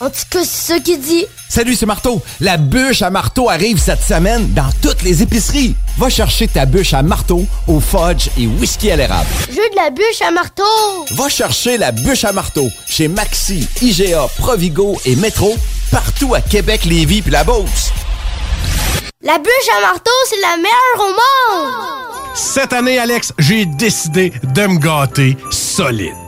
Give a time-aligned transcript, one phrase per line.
[0.00, 1.24] En tout cas, c'est ça qu'il dit.
[1.48, 2.22] Salut, c'est Marteau.
[2.40, 5.74] La bûche à marteau arrive cette semaine dans toutes les épiceries.
[5.96, 9.28] Va chercher ta bûche à marteau au fudge et whisky à l'érable.
[9.48, 10.62] Je veux de la bûche à marteau.
[11.16, 15.56] Va chercher la bûche à marteau chez Maxi, IGA, Provigo et Metro,
[15.90, 17.92] partout à Québec, Lévis puis la Beauce.
[19.22, 21.74] La bûche à marteau, c'est la meilleure au monde.
[22.34, 26.27] Cette année, Alex, j'ai décidé de me gâter solide.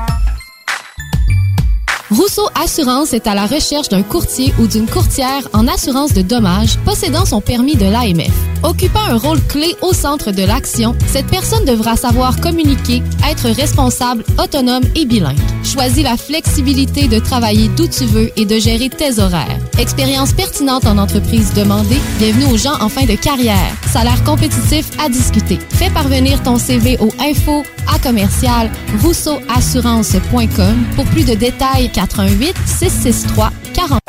[2.11, 6.77] Rousseau Assurance est à la recherche d'un courtier ou d'une courtière en assurance de dommages
[6.83, 8.33] possédant son permis de l'AMF.
[8.63, 14.25] Occupant un rôle clé au centre de l'action, cette personne devra savoir communiquer, être responsable,
[14.37, 15.39] autonome et bilingue.
[15.63, 19.57] Choisis la flexibilité de travailler d'où tu veux et de gérer tes horaires.
[19.77, 21.99] Expérience pertinente en entreprise demandée.
[22.19, 23.71] Bienvenue aux gens en fin de carrière.
[23.91, 25.59] Salaire compétitif à discuter.
[25.71, 27.63] Fais parvenir ton CV au info
[27.93, 28.69] à commercial
[29.01, 33.99] rousseauassurance.com pour plus de détails 88 663 40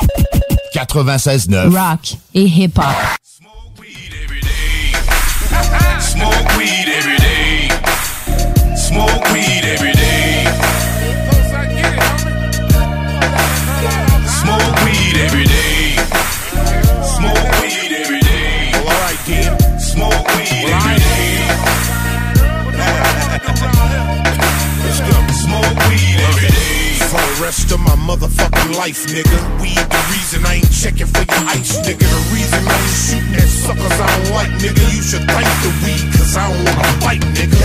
[0.74, 2.84] 96.9 Rock et hip hop.
[3.20, 4.92] Smoke weed every day.
[6.00, 7.69] Smoke weed every day.
[8.76, 9.32] Smoke
[27.52, 29.38] rest of my motherfucking life, nigga.
[29.60, 32.00] Weed the reason I ain't checking for your ice, nigga.
[32.00, 34.81] The reason I ain't shooting at suckers I don't like, nigga.
[34.88, 37.60] You should thank the weed, cause I don't wanna fight, nigga.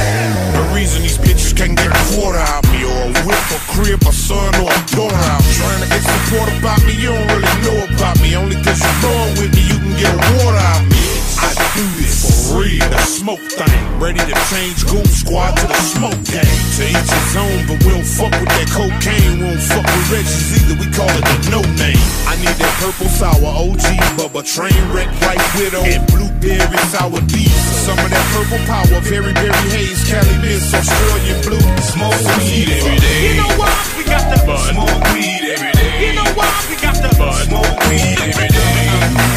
[0.59, 4.03] The reason these bitches can't get a quarter out me, or a whip, a crib,
[4.03, 5.43] a son, or a daughter out.
[5.55, 8.35] Trying to get support about me, you don't really know about me.
[8.35, 11.06] Only cause you're born with me, you can get a water out me.
[11.39, 12.81] I do this for real.
[12.89, 16.57] The smoke thing, ready to change Goon Squad to the smoke gang.
[16.77, 19.41] To each his own, but we don't fuck with that cocaine.
[19.41, 22.01] We don't fuck with Reggie's either, we call it the no name.
[22.25, 23.85] I need that purple sour OG,
[24.17, 27.73] Bubba train wreck, white widow, and blueberry sour diesel.
[27.85, 31.65] Some of that purple power, very, very haze, Cali Miss, Australian blue.
[31.81, 33.21] Smoke weed every day.
[33.31, 33.73] You know why?
[33.97, 34.73] We got the bud.
[34.73, 36.09] Smoke weed every day.
[36.09, 36.49] You know why?
[36.69, 37.45] We got the bud.
[37.47, 39.36] Smoke weed every day.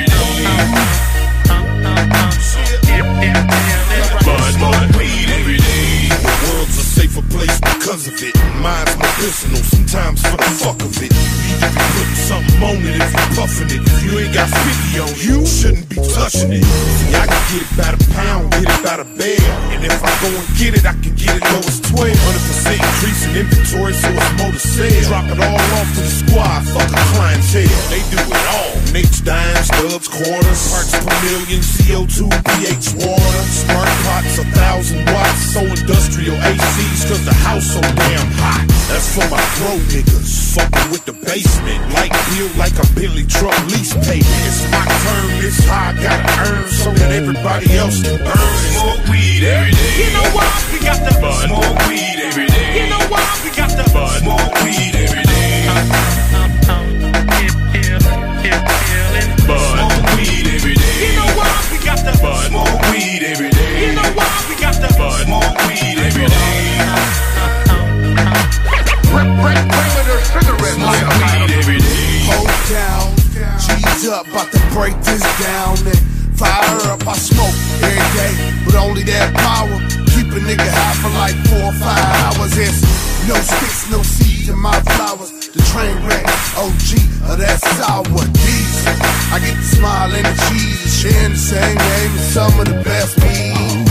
[7.91, 8.35] Because of it.
[8.63, 11.11] Mine's more personal, sometimes for the fuck of it.
[11.11, 13.83] You need to be putting something on it if you're puffing it.
[14.05, 16.63] You ain't got 50 on you, shouldn't be touching it.
[16.63, 19.55] See, I can get it by the pound, get it by the bale.
[19.75, 22.15] And if I go and get it, I can get it low as 12.
[22.15, 25.03] 100% increase in inventory, so it's more to sell.
[25.11, 27.81] Drop it all off to the squad, fuck a clientele.
[27.91, 28.71] They do it all.
[28.95, 33.41] Nate's dimes, stubs, quarters, parts per million, CO2, pH water.
[33.51, 38.65] Smart pots, a thousand watts, so industrial ACs, cause the house so damn hot.
[38.89, 41.81] That's for my pro niggas, fucking with the basement.
[41.93, 44.41] Light bill like a Billy truck lease payment.
[44.45, 48.59] It's my turn, this high, I gotta earn so that everybody else can earn.
[48.75, 49.93] Smoke weed every day.
[50.05, 50.49] You know why?
[50.73, 51.47] We got the bud.
[51.47, 52.83] Smoke weed every day.
[52.83, 53.23] You know why?
[53.43, 54.19] We got the bud.
[54.21, 55.39] Smoke weed every day.
[59.47, 59.73] Bud.
[59.73, 60.97] Smoke weed every day.
[61.01, 61.49] You know why?
[61.71, 62.47] We got the bud.
[62.51, 63.87] Smoke weed every day.
[63.87, 64.29] You know why?
[64.49, 65.25] We got the bud.
[65.25, 66.60] Smoke weed every day.
[74.11, 75.99] Up, about to break this down and
[76.37, 77.07] fire up.
[77.07, 78.33] I smoke every day,
[78.65, 79.77] but only that power.
[80.13, 82.53] Keep a nigga high for like four or five hours.
[82.57, 82.81] It's
[83.27, 85.31] no sticks, no seeds in my flowers.
[85.49, 86.25] The train wreck,
[86.59, 88.93] OG of that sour diesel.
[89.31, 92.81] I get the smile and the cheese sharing the same game as some of the
[92.83, 93.90] best meat.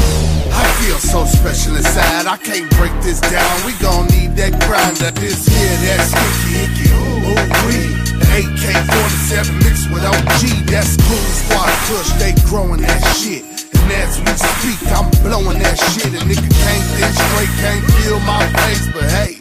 [1.00, 3.66] So special inside, I can't break this down.
[3.66, 6.92] We gon' need that grinder, this here, that sticky icky.
[6.92, 7.34] Ooh,
[7.66, 7.96] wee.
[8.30, 8.64] AK
[9.34, 13.42] 47 mixed with OG, that's cool squad push, they growing that shit.
[13.74, 16.14] And as we speak, I'm blowing that shit.
[16.14, 19.40] A nigga can't think straight, can't feel my face, but hey.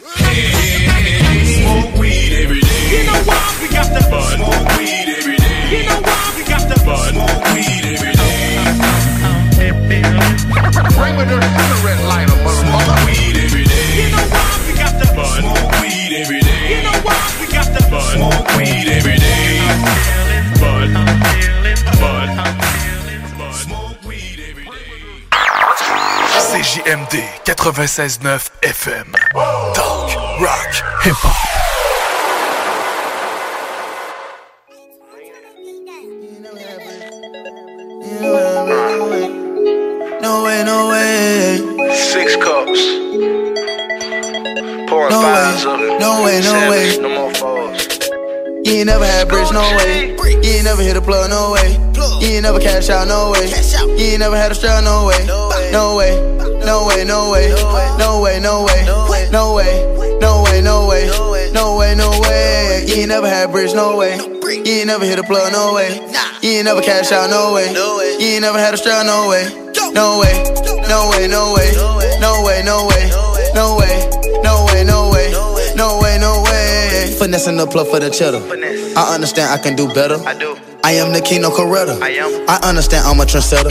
[1.60, 2.84] Smoke weed every day.
[2.88, 3.46] You know why?
[3.62, 4.42] We got the bud.
[4.42, 5.60] Smoke weed every day.
[5.70, 6.34] You know why?
[6.34, 7.14] We got the bud.
[7.14, 8.19] Smoke weed every day.
[26.50, 29.14] CJMD 96.9 FM.
[29.74, 30.72] Talk, rock,
[31.02, 31.36] hip-hop.
[31.74, 31.79] No
[48.80, 50.16] ain't never had bricks, no way.
[50.16, 51.76] You ain't never hit a plug, no way.
[52.24, 53.52] You ain't never cash out, no way.
[53.98, 55.26] You ain't never had a strap, no way.
[55.26, 56.16] No way,
[56.64, 57.52] no way, no way.
[57.98, 58.86] No way, no way.
[59.30, 59.76] No way,
[60.16, 61.50] no way, no way.
[61.52, 62.84] No way, no way.
[62.88, 64.16] You ain't never had bricks, no way.
[64.16, 66.00] You ain't never hit a plug, no way.
[66.42, 67.68] You ain't never cash out, no way.
[68.18, 69.44] You ain't never had a strap, no way.
[69.92, 70.40] No way,
[70.88, 71.68] no way, no way.
[72.18, 73.10] No way, no way.
[73.52, 74.08] No way,
[74.42, 74.59] no way,
[77.20, 78.40] Finessing the plug for the cheddar.
[78.96, 80.16] I understand I can do better.
[80.24, 80.56] I do.
[80.82, 82.00] I am the king of Coretta.
[82.00, 82.48] I am.
[82.48, 83.68] I understand I'm a trendsetter.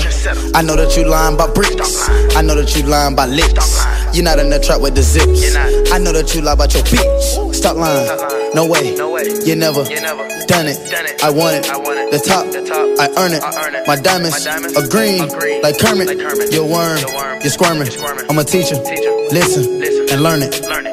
[0.53, 2.07] I know that you lying by bricks.
[2.37, 3.65] I know that you lying by licks.
[4.13, 5.41] You're not in the trap with the zips.
[5.89, 7.55] I know that you lie about your bitch.
[7.55, 8.05] Stop lying.
[8.53, 8.93] No way.
[8.93, 9.25] No way.
[9.43, 9.81] You never.
[9.89, 10.29] You never.
[10.45, 10.77] Done it.
[10.93, 11.17] Done it.
[11.25, 11.73] I want it.
[11.73, 12.11] I want it.
[12.13, 12.45] The top.
[12.53, 12.85] The top.
[13.01, 13.41] I earn it.
[13.41, 13.87] I earn it.
[13.87, 14.45] My diamonds.
[14.45, 14.77] My diamonds.
[14.77, 15.25] Are green.
[15.25, 15.65] Are green.
[15.65, 16.05] Like Kermit.
[16.05, 16.53] Like Kermit.
[16.53, 17.01] You're worm.
[17.01, 17.41] You're worm.
[17.41, 17.89] You're squirming.
[17.89, 18.29] You're squirming.
[18.29, 18.77] I'm a teacher.
[18.77, 19.09] Teacher.
[19.33, 19.81] Listen.
[19.81, 20.13] Listen.
[20.13, 20.61] And learn it.
[20.69, 20.88] Learn it.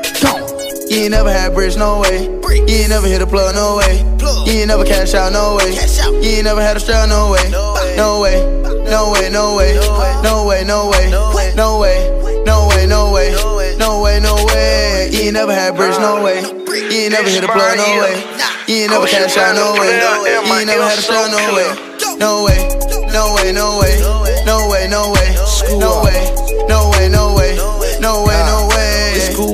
[0.89, 2.27] You ain't never had bricks, no way.
[2.27, 4.07] You ain't never hit a plug, no way.
[4.47, 5.75] You ain't never cash out, no way.
[6.23, 7.43] You ain't never had a strap, no way.
[7.51, 8.39] No way,
[8.87, 9.75] no way, no way.
[10.23, 11.11] No way, no way.
[11.11, 11.79] No way, no
[12.71, 13.35] way, no way.
[13.77, 15.11] No way, no way.
[15.11, 16.43] You ain't never had bricks, no way.
[16.43, 18.23] You ain't never hit a plug, no way.
[18.69, 19.91] You ain't never cash out, no way.
[19.91, 21.67] You ain't never had a strap, no way.
[22.19, 22.63] No way,
[23.11, 23.99] no way, no way.
[24.47, 25.35] No way, no way.
[25.83, 26.15] No way,
[26.69, 27.59] no way, no way.
[27.99, 28.39] No way,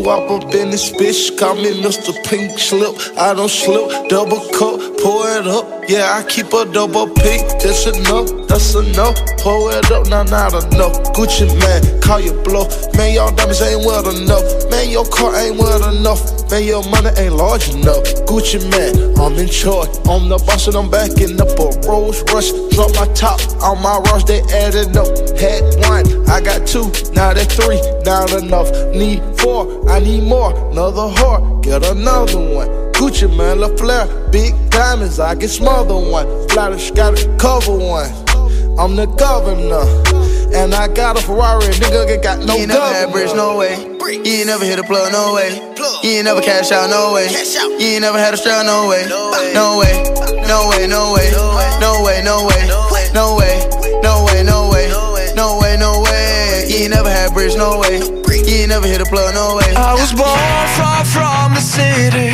[0.01, 2.13] up up in this bitch, call me Mr.
[2.25, 2.97] Pink Slip.
[3.19, 7.43] I don't slip, double cup, Pour it up, yeah, I keep a double P.
[7.59, 9.13] That's no, that's a no.
[9.43, 10.95] Pour it up, nah, not a no.
[11.11, 12.69] Gucci man, call your blow.
[12.97, 14.71] Man, your diamonds ain't well enough.
[14.71, 16.23] Man, your car ain't well enough.
[16.53, 18.05] Man, your money ain't large enough.
[18.31, 19.91] Gucci man, I'm in charge.
[20.07, 22.53] I'm the boss and I'm backing up a Rolls Rush.
[22.71, 25.11] Drop my top on my rush, they added up.
[25.35, 28.71] Had one, I got two, now they three, not enough.
[28.95, 30.55] Need four, I need more.
[30.71, 32.82] Another heart, get another one.
[33.03, 36.25] Gucci man, La Flair, big diamonds, I get smother one.
[36.51, 38.07] Flattish got a cover one.
[38.79, 39.83] I'm the governor,
[40.55, 43.75] and I got a Ferrari, nigga got no You ain't never had bricks, no way.
[43.75, 45.51] You ain't never hit a plug, no way.
[46.05, 47.27] You ain't never cash out, no way.
[47.27, 49.03] You ain't never had a strap, ah, no way.
[49.09, 50.07] No way,
[50.47, 51.27] no way, no way.
[51.83, 52.69] No way, no way.
[52.71, 54.87] No way, no way, no way.
[55.35, 56.12] No way, no way.
[56.73, 57.99] You ain't never had bricks, no way.
[58.01, 59.75] You ain't never hit a plug, no way.
[59.77, 62.33] I was born far from the city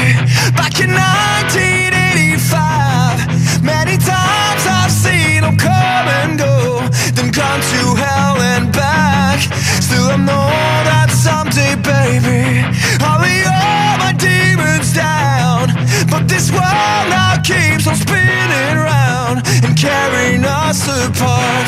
[0.54, 3.66] back in 1985.
[3.66, 6.86] Many times I've seen them come and go,
[7.18, 9.42] then gone to hell and back.
[9.82, 10.54] Still, I know
[10.86, 12.62] that someday, baby,
[13.02, 15.74] I'll lay all my demons down.
[16.06, 21.66] But this world now keeps on spinning round and carrying us apart.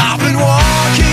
[0.00, 1.09] I've been walking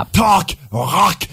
[0.00, 0.12] hop.
[0.12, 1.24] Talk rock,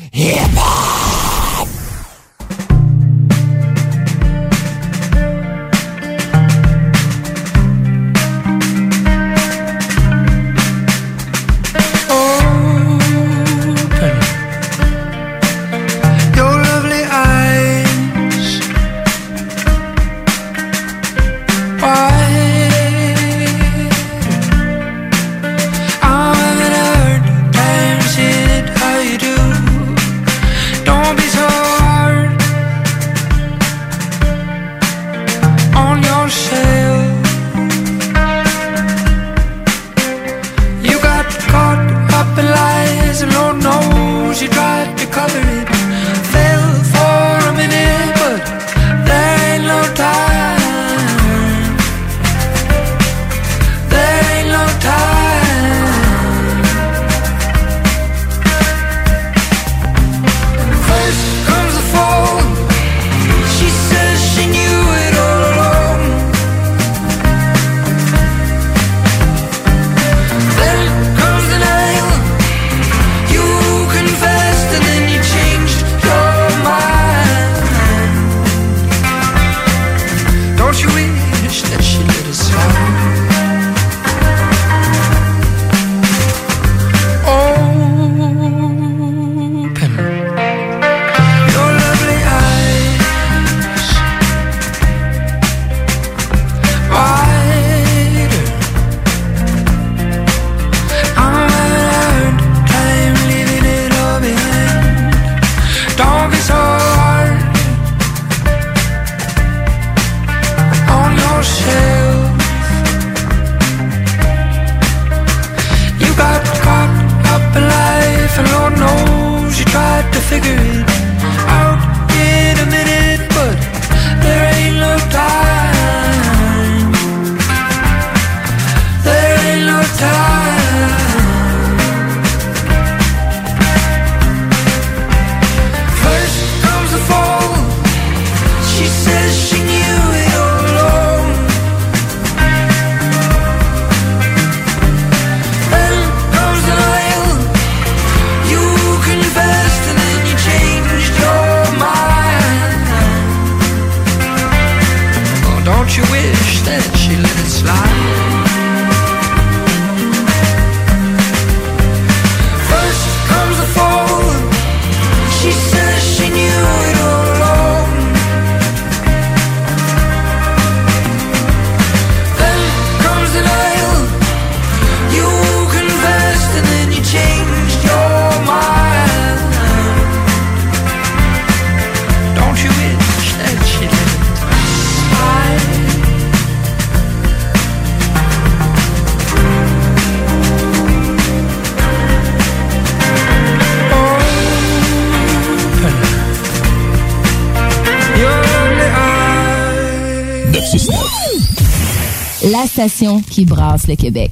[203.38, 204.32] qui brasse le Québec.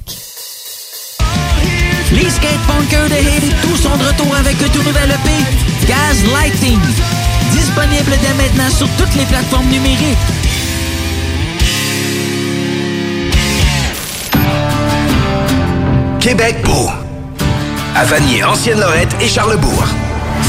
[2.10, 6.80] Les skatepunkers de Haiti tous sont de retour avec un tout nouvel EP, Gaz Lighting.
[7.52, 10.18] Disponible dès maintenant sur toutes les plateformes numériques.
[16.18, 16.90] Québec beau.
[17.94, 19.86] À Vanier, Ancienne-Lorette et Charlebourg.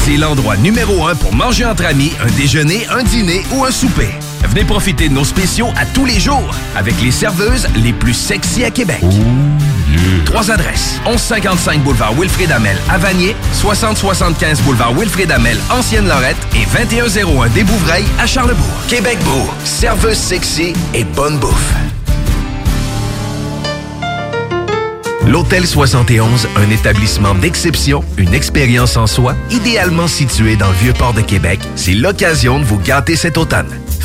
[0.04, 4.10] C'est l'endroit numéro un pour manger entre amis, un déjeuner, un dîner ou un souper.
[4.50, 8.64] Venez profiter de nos spéciaux à tous les jours avec les serveuses les plus sexy
[8.64, 9.02] à Québec.
[10.24, 11.00] Trois adresses.
[11.06, 18.06] 1155 boulevard Wilfrid Amel à Vanier, 6075 boulevard Wilfrid Amel, Ancienne-Lorette et 2101 des Bouvrailles
[18.18, 18.64] à Charlebourg.
[18.88, 21.74] Québec beau, serveuse sexy et bonne bouffe.
[25.26, 31.20] L'Hôtel 71, un établissement d'exception, une expérience en soi, idéalement situé dans le Vieux-Port de
[31.20, 33.68] Québec, c'est l'occasion de vous gâter cet automne.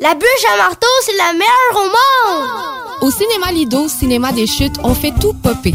[0.00, 2.48] La bûche à marteau, c'est la meilleure au monde.
[3.00, 5.74] Au cinéma Lido, cinéma des chutes, on fait tout popper.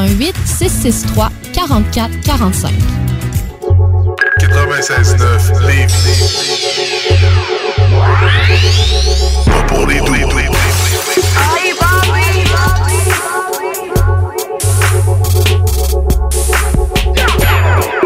[0.00, 2.72] 418 663 44 45.
[4.38, 5.92] 96.9 Lévis.
[9.44, 10.14] Pas pour les doux.
[10.14, 11.74] Allez,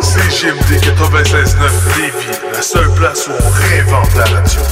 [0.00, 4.62] CGMD 96.9 Lévis, la seule place où on réinvente la nature.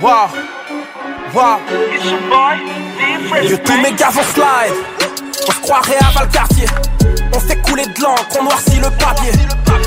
[0.00, 0.28] Wow.
[1.32, 1.58] Wow.
[3.42, 4.74] Yo, tous mes gars vont slide.
[5.48, 6.66] On se croirait à Valcartier.
[7.32, 9.32] On fait couler de l'encre, on noircit le papier.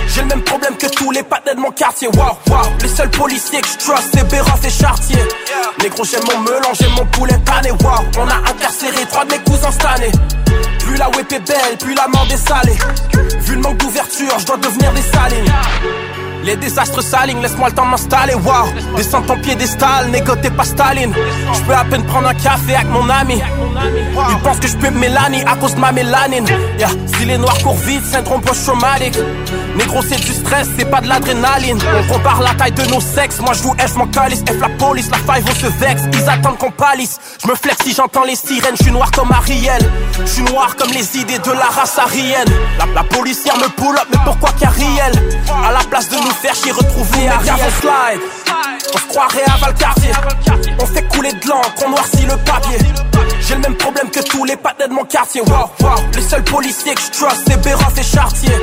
[0.08, 2.08] J'ai le même problème que tous les patins de mon quartier.
[2.08, 2.58] Wow, wow.
[2.82, 5.24] Les seuls policiers que je trust, c'est Béras et Chartier.
[5.82, 7.70] Négro, j'aime mon melon, j'aime mon poulet pané.
[7.72, 8.02] Wow.
[8.18, 10.12] On a incarcéré trois de mes cousins cette année.
[10.80, 12.78] Plus la whip est belle, plus la mort est salée.
[13.42, 15.54] Vu le manque d'ouverture, je dois devenir des salines.
[16.44, 18.96] Les désastres s'alignent, laisse-moi le temps m'installer, wow.
[18.96, 21.14] Descends ton piédestal, négoté pas Staline.
[21.54, 23.42] Je peux à peine prendre un café avec mon ami.
[24.30, 26.46] Il pense que je peux Mélanie à cause de ma mélanine.
[26.78, 26.90] Yeah.
[27.18, 29.18] Si les noirs courent vite, syndrome post-traumatique.
[29.76, 31.80] Négro c'est du stress, c'est pas de l'adrénaline.
[31.98, 33.40] On compare la taille de nos sexes.
[33.40, 36.04] Moi je joue F mon calice, F la police, la five on se vexe.
[36.14, 37.20] Ils attendent qu'on palisse.
[37.42, 39.82] Je me flex si j'entends les sirènes, je suis noir comme Ariel.
[40.22, 42.50] Je suis noir comme les idées de la race arienne.
[42.78, 45.14] La, la policière me pull up, mais pourquoi qu'Ariel
[45.68, 48.22] À la place de nous faire chier, retrouver Ariel slide.
[48.94, 50.12] On se croirait à Valcartier.
[50.82, 52.78] On fait couler de l'encre, on noircit le papier.
[53.42, 55.42] J'ai le même problème que tous les patins de mon quartier.
[55.42, 55.96] Wow, wow.
[56.16, 58.56] Les seuls policiers que je trust, c'est Béras et Chartier.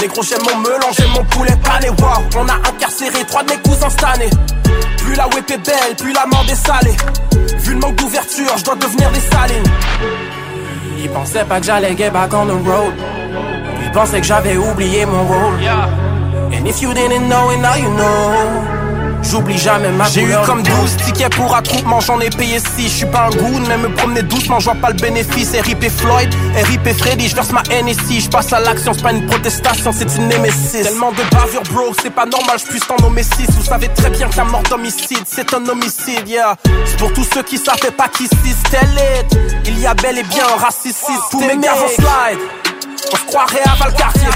[0.00, 1.90] Négro, j'aime mon melon, j'aime mon poulet pané.
[1.90, 4.30] Wow, on a incarcéré trois de mes cousins cette année.
[4.98, 6.96] Plus la whip est belle, plus la mort est salée.
[7.58, 9.72] Vu le manque d'ouverture, je dois devenir des salines.
[10.98, 12.94] Ils pensaient pas que j'allais get back on the road.
[13.84, 15.60] Ils pensaient que j'avais oublié mon rôle
[16.64, 19.20] And if you didn't know it, now you know.
[19.22, 22.88] J'oublie jamais ma J'ai eu comme 12 tickets pour attroupement, j'en ai payé 6 Je
[22.88, 25.52] suis pas un goon, mais me promener doucement, je vois pas le bénéfice.
[25.52, 29.26] RIP Floyd, RIP Freddy, je verse ma NSI Je passe à l'action, c'est pas une
[29.26, 30.84] protestation, c'est une némésis.
[30.84, 34.08] Tellement de bavures bro, c'est pas normal, je puisse t'en nommer 6 Vous savez très
[34.08, 36.56] bien qu'un mort d'homicide, c'est un homicide, yeah.
[36.86, 40.22] C'est pour tous ceux qui savaient pas qu'ici c'était lit Il y a bel et
[40.22, 42.40] bien un raciste Tous mes gars vont slide
[43.12, 44.28] on se croirait à Valcartier.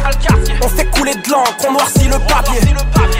[0.62, 2.60] On fait couler de l'encre, on noircit le papier.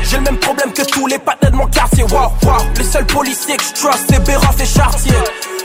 [0.03, 2.05] J'ai le même problème que tous les patins de mon quartier.
[2.05, 2.33] Wow,
[2.77, 5.15] les seuls policiers que je trust c'est Béras et Chartier.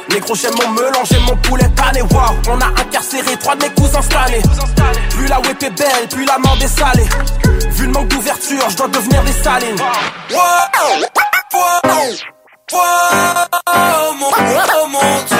[0.10, 2.02] Négro j'aime mon melon, j'aime mon poulet pané.
[2.02, 4.42] Wow, on a incarcéré trois de mes cousins année
[5.12, 7.08] Plus la whip est belle, plus la mort est salée.
[7.72, 9.80] Vu le manque d'ouverture, je dois devenir des salines.
[9.80, 11.14] Wow, wow,
[12.74, 15.38] wow, mon, oh mon dieu.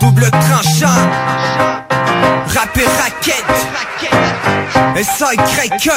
[0.00, 1.89] Double tranchant
[2.54, 3.44] Rappeur raquette.
[4.96, 5.90] S.A.Y.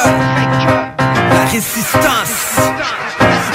[1.32, 2.60] La résistance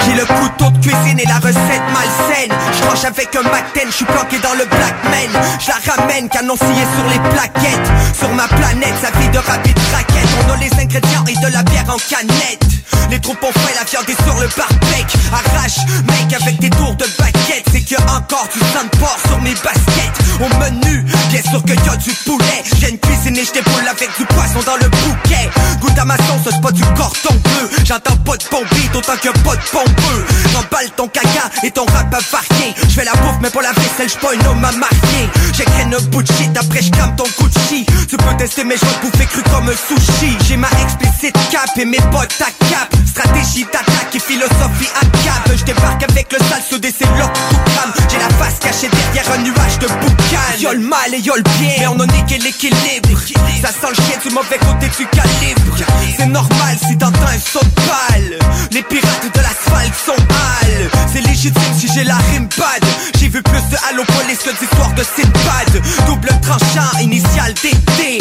[0.05, 2.51] J'ai le couteau de cuisine et la recette malsaine.
[2.73, 5.43] Je avec un Mac-10, je suis planqué dans le Black Man.
[5.59, 8.17] Je la ramène, canoncillé sur les plaquettes.
[8.17, 10.27] Sur ma planète, sa vie de rapide raquette.
[10.45, 12.78] On a les ingrédients et de la bière en canette
[13.09, 16.95] Les troupes ont fait la viande est sur le barbecue Arrache, mec, avec des tours
[16.95, 17.65] de baguette.
[17.71, 20.13] C'est que encore du sang de porc sur mes baskets.
[20.39, 22.63] Au menu, bien sûr que y a du poulet.
[22.79, 25.49] J'ai une cuisine et je déboule avec du poisson dans le bouquet.
[25.81, 27.69] Goûte à ma sauce, pas du cordon bleu.
[27.85, 32.13] J'entends pas de pompier, d'autant que pas de pompeux J'emballe ton caca et ton rap
[32.13, 34.71] à varier Je fais la bouffe mais pour la vaisselle, j'suis pas un homme à
[34.71, 35.29] marier.
[35.53, 37.25] J'écris un bout de shit, après j'crame ton
[37.67, 40.37] chi Tu peux tester mes joues bouffer cru comme un sushi.
[40.47, 45.51] J'ai ma explicite cap et mes bottes à cap Stratégie d'attaque et philosophie à cap
[45.55, 47.93] Je débarque avec le sale que tout crame.
[48.09, 50.59] J'ai la face cachée derrière un nuage de boucan.
[50.59, 53.19] Y'a le mal et y'a le bien, mais on a niqué l'équilibre.
[53.61, 55.75] Ça sent le chien du mauvais côté du calibre.
[56.17, 58.39] C'est normal si t'entends un saut de balle.
[58.71, 62.83] Les pirates de l'asphalte sont hal C'est légitime si j'ai la rime bad.
[63.19, 65.83] J'ai vu plus de Halo Police que d'histoires de Sinbad.
[66.07, 68.19] Double tranchant, initial DD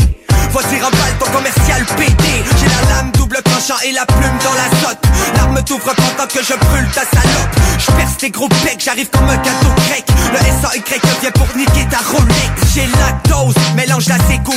[0.51, 2.25] Voici remballe ton commercial PD
[2.59, 4.99] J'ai la lame double tranchant et la plume dans la sotte.
[5.37, 7.55] L'arme t'ouvre pendant que je brûle ta salope.
[7.79, 10.05] Je perce tes gros becs, j'arrive comme un gâteau grec.
[10.33, 10.83] Le SAY
[11.21, 12.75] vient pour niquer ta Rolex.
[12.75, 14.53] J'ai lactose, mélange la séco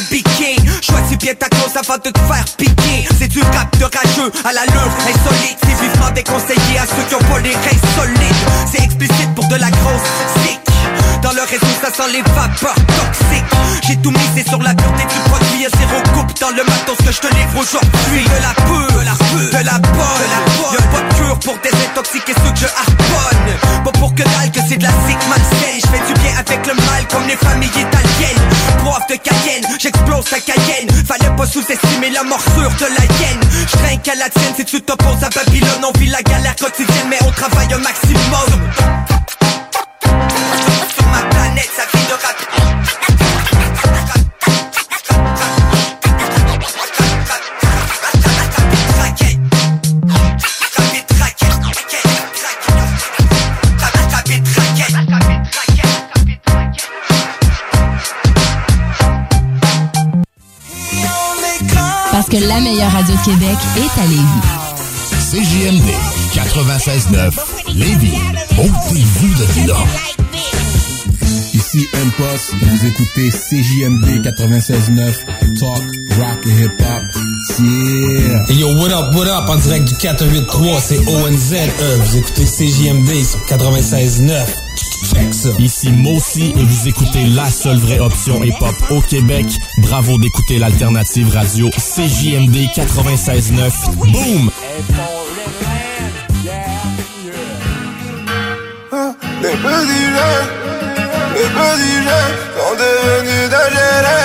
[0.82, 3.08] Choisis bien ta cause avant de te faire piquer.
[3.20, 5.58] C'est du rap de rageux à la l'allure insolite.
[5.64, 8.36] C'est vivement déconseillé à ceux qui ont pas les reins solides
[8.72, 10.10] C'est explicite pour de la grosse
[10.44, 10.61] sick
[11.22, 13.52] dans le réseau, ça sent les vapeurs toxiques.
[13.88, 15.66] J'ai tout misé sur la pureté du produit.
[15.66, 18.24] Un zéro coupe dans le matos que je te livre aujourd'hui.
[18.26, 20.74] De la peur, de la peur, de la bonne.
[20.74, 23.84] Y'a pas de cure pour désintoxiquer ceux que je harponne.
[23.86, 25.78] Pas pour que dalle que c'est de la sick malsaine.
[25.82, 28.42] Je fais du bien avec le mal comme les familles italiennes.
[28.80, 30.90] Prof de Cayenne, j'explose ta Cayenne.
[31.06, 33.42] Fallait pas sous-estimer la morsure de la hyène.
[33.52, 35.84] Je trinque à la tienne si tu t'opposes à Babylone.
[35.84, 38.50] On vit la galère quotidienne, mais on travaille un maximum.
[62.12, 64.71] Parce que la meilleure radio Québec est à Lévis.
[65.32, 65.90] CJMD
[66.34, 67.32] 96.9
[67.74, 68.18] Lévis.
[68.58, 69.78] Ôtez-vous de là.
[71.54, 75.84] Ici M-Post, vous écoutez CJMD 96.9 Talk,
[76.20, 77.04] Rock et Hip Hop.
[77.60, 78.46] Yeah!
[78.50, 82.44] Hey yo, what up, what up, en direct du 483, c'est ONZ, euh, vous écoutez
[82.44, 84.44] CJMD sur 96.9.
[85.14, 85.50] Check ça.
[85.60, 89.46] Ici Mossy et vous écoutez la seule vraie option hip-hop au Québec.
[89.78, 93.72] Bravo d'écouter l'alternative radio CJMD 96.9.
[93.96, 94.52] Boom!
[99.42, 100.50] Les petits jeunes,
[101.34, 104.22] les petits jeunes sont devenus dangereux.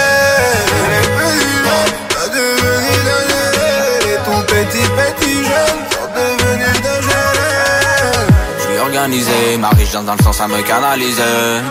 [0.90, 3.98] Les petits jeunes sont devenus dangereux.
[4.04, 8.26] Les tout petits petits jeunes sont devenus dangereux.
[8.58, 11.62] Je suis organisé, ma richesse dans le sens à me canaliser.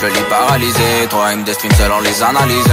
[0.00, 2.72] Je lis paralysé, toi il me destine selon les analyses.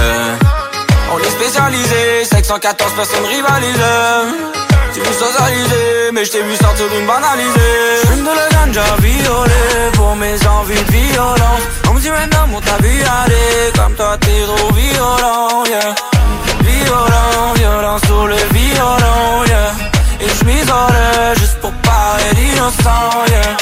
[1.12, 4.63] On est spécialisé, 514 personnes rivalisées.
[4.94, 8.04] Tu veux socialiser, mais je t'ai vu sortir d'une banalisée.
[8.04, 11.62] J'fume de la ganja violet pour mes envies de violence.
[11.88, 15.94] On me dit maintenant, mon ta vie aller, comme toi t'es trop violent, yeah.
[16.60, 19.72] Violent, violent sur le violon, yeah.
[20.20, 23.56] Et j'm'isolais juste pour paraître innocent, yeah.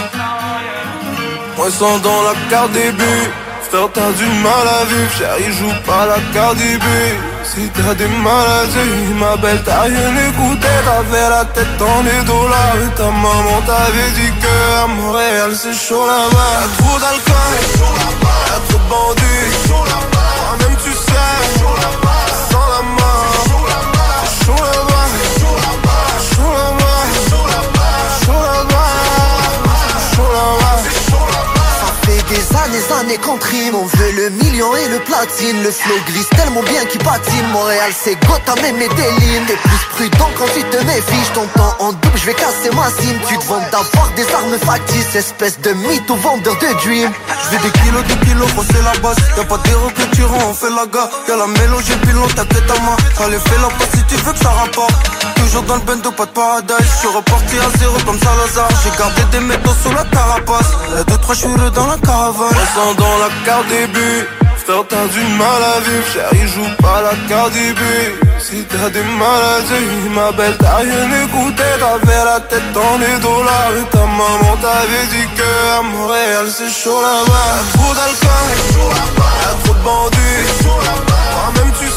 [1.57, 3.31] Moi sans dans la carte début
[3.73, 9.12] t'as du mal à vivre Chérie joue pas la carte début Si t'as des maladies
[9.21, 14.33] Ma belle t'as rien écouté T'avais la tête dans les dollars ta maman t'avait dit
[14.41, 17.53] que à Montréal c'est chaud là-bas Y'a trop d'alcool
[18.49, 21.43] Y'a trop de bandits Toi-même tu sais
[22.51, 25.07] Sans la main C'est chaud là-bas Chaud là-bas
[26.33, 26.53] Chaud
[28.49, 28.93] là-bas
[30.17, 30.33] Chaud
[31.29, 35.63] là-bas Ça fait des années, années qu'on On veut le million et le platine.
[35.63, 37.47] Le flow glisse tellement bien qu'il patine.
[37.53, 39.45] Montréal c'est Gotham et Medellin.
[39.47, 41.25] T'es plus prudent quand tu te méfies.
[41.29, 43.19] Je t'entends en double, je vais casser ma cime.
[43.29, 47.11] Tu te vends d'avoir des armes factices Espèce de mythe ou vendeur de dream.
[47.51, 49.17] Je des kilos, des kilos, c'est la base.
[49.37, 51.09] Y'a pas d'héros que tu rends, on fait la gare.
[51.29, 51.47] Y'a la
[51.83, 52.97] j'ai le pilon, ta tête à main.
[53.25, 54.95] Allez fais la passe si tu veux que ça rapporte.
[55.37, 56.77] Toujours dans le bendo, pas de paradise.
[56.81, 58.69] Je suis reparti à zéro comme Salazar.
[58.83, 60.73] J'ai gardé des métaux sous la carapace.
[60.97, 61.35] Y'a deux, trois
[61.75, 64.20] dans la caravane Ressens dans la carte début
[64.62, 66.07] Frère t'as du mal à vivre.
[66.12, 68.07] Chérie joue pas la carte début
[68.38, 71.64] Si t'as des maladies Ma belle t'as rien écouté.
[71.83, 76.70] T'avais la tête dans les dollars Et ta maman t'avait dit que à Montréal c'est
[76.70, 77.53] chaud là-bas.
[77.75, 78.48] Trop d'alcool
[79.42, 80.46] Y'a trop de bandits.
[80.62, 81.88] Toi-même tu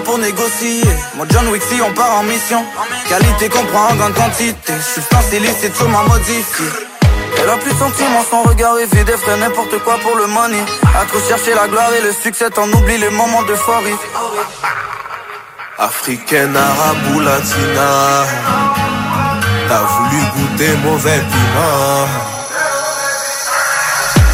[0.00, 0.82] pour négocier.
[1.16, 2.64] Moi, John Wick, si on part en mission.
[3.08, 4.72] Qualité qu'on prend en grande quantité.
[4.94, 6.66] Substance illicite, sûrement modifiée.
[7.38, 10.26] Elle a plus de sentiments, son regard est vide, elle ferait n'importe quoi pour le
[10.26, 10.62] money.
[10.98, 13.94] À trop chercher la gloire et le succès, t'en oublies les moments d'euphorie.
[15.78, 18.24] Africaine, arabe ou latina
[19.68, 22.08] T'as voulu goûter mauvais piment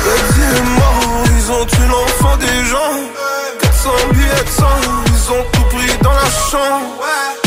[0.04, 2.94] Petit mort, ils ont tué l'enfant des gens
[3.60, 6.90] 400 billets de sang, ont tout pris dans la chambre.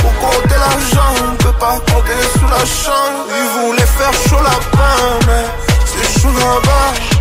[0.02, 3.26] Pour compter l'argent, on peut pas compter sous la chambre.
[3.40, 5.46] Ils voulaient faire chaud là-bas, mais
[5.86, 7.16] c'est chaud là-bas.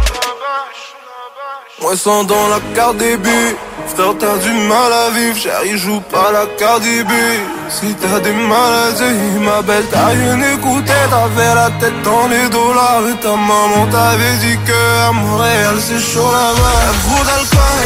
[1.85, 3.57] Moi sans dans la carte début
[3.88, 8.33] Frère t'as du mal à vivre, chérie joue pas la carte début Si t'as des
[8.33, 10.92] maladies, ma belle t'as rien écouté.
[11.11, 16.00] T'avais la tête dans les dollars Et ta maman t'avait dit que à Montréal c'est
[16.00, 16.79] chaud là-bas.
[16.85, 17.81] Y'a trop d'alcool,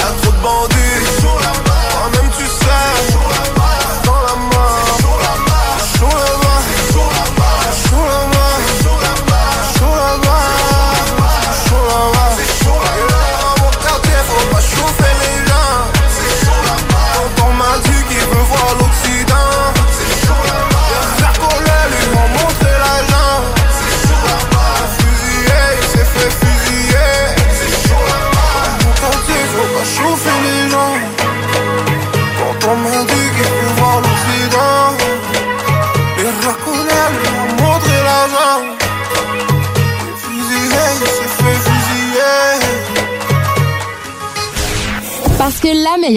[0.00, 1.01] y'a trop de bandits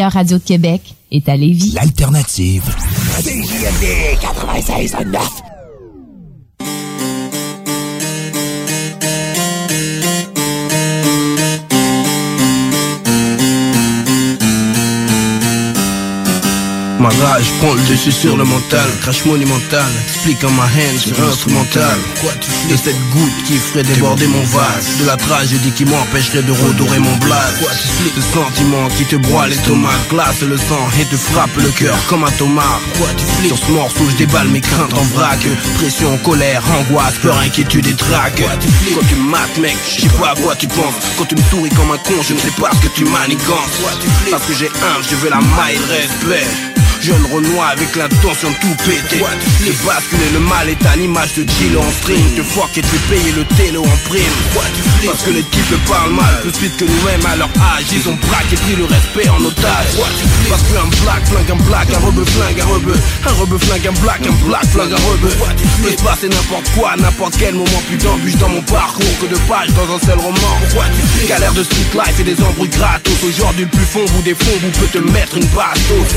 [0.06, 1.72] meilleure radio de Québec est à Lévis.
[1.72, 2.64] L'alternative.
[3.22, 5.55] CJMD 96.9
[17.06, 21.20] God rage prend le dessus sur le mental Crash monumental, explique en ma hand sur
[21.20, 24.98] instrumental Quoi tu flippes de cette goutte qui ferait déborder mon vase.
[25.02, 29.06] De la tragédie qui m'empêcherait de redorer mon blaze Quoi tu flippes Ce sentiment qui
[29.06, 32.66] te broie l'estomac Glace le sang et te frappe le cœur comme un tomate
[32.98, 35.46] Quoi tu flippes Sur ce morceau je déballe mes craintes en vrac.
[35.78, 38.42] Pression, colère, angoisse, peur, inquiétude et trac.
[38.96, 40.96] Quand tu mates mec, je sais pas à quoi tu penses.
[41.20, 43.78] Quand tu me souris comme un con, je ne sais pas ce que tu manigances.
[44.32, 46.75] Parce que j'ai un, je veux la maille de respect
[47.06, 49.20] Jeune Renoir avec l'intention de tout péter.
[49.20, 52.36] De basculer le mal est à l'image de Jill en string.
[52.36, 54.26] De fuck et de lui payer le télo en prime.
[55.06, 56.42] Parce que les types parlent mal.
[56.42, 60.02] Plus vite que nous-mêmes à leur âge Ils ont braqué pris le respect en otage.
[60.50, 62.96] Parce qu'un black flingue un black Un rebeu flingue un rebeu.
[63.30, 65.30] Un rebeu flingue un black Un black flingue un rebeu.
[65.84, 69.38] Peut se passer n'importe quoi n'importe quel moment Plus d'embûches dans mon parcours que de
[69.46, 70.58] pages dans un seul roman.
[71.30, 73.14] Galère de street life et des embrouilles gratos.
[73.22, 76.10] Aujourd'hui le plus fond bout des fonds Vous peut te mettre une bastos.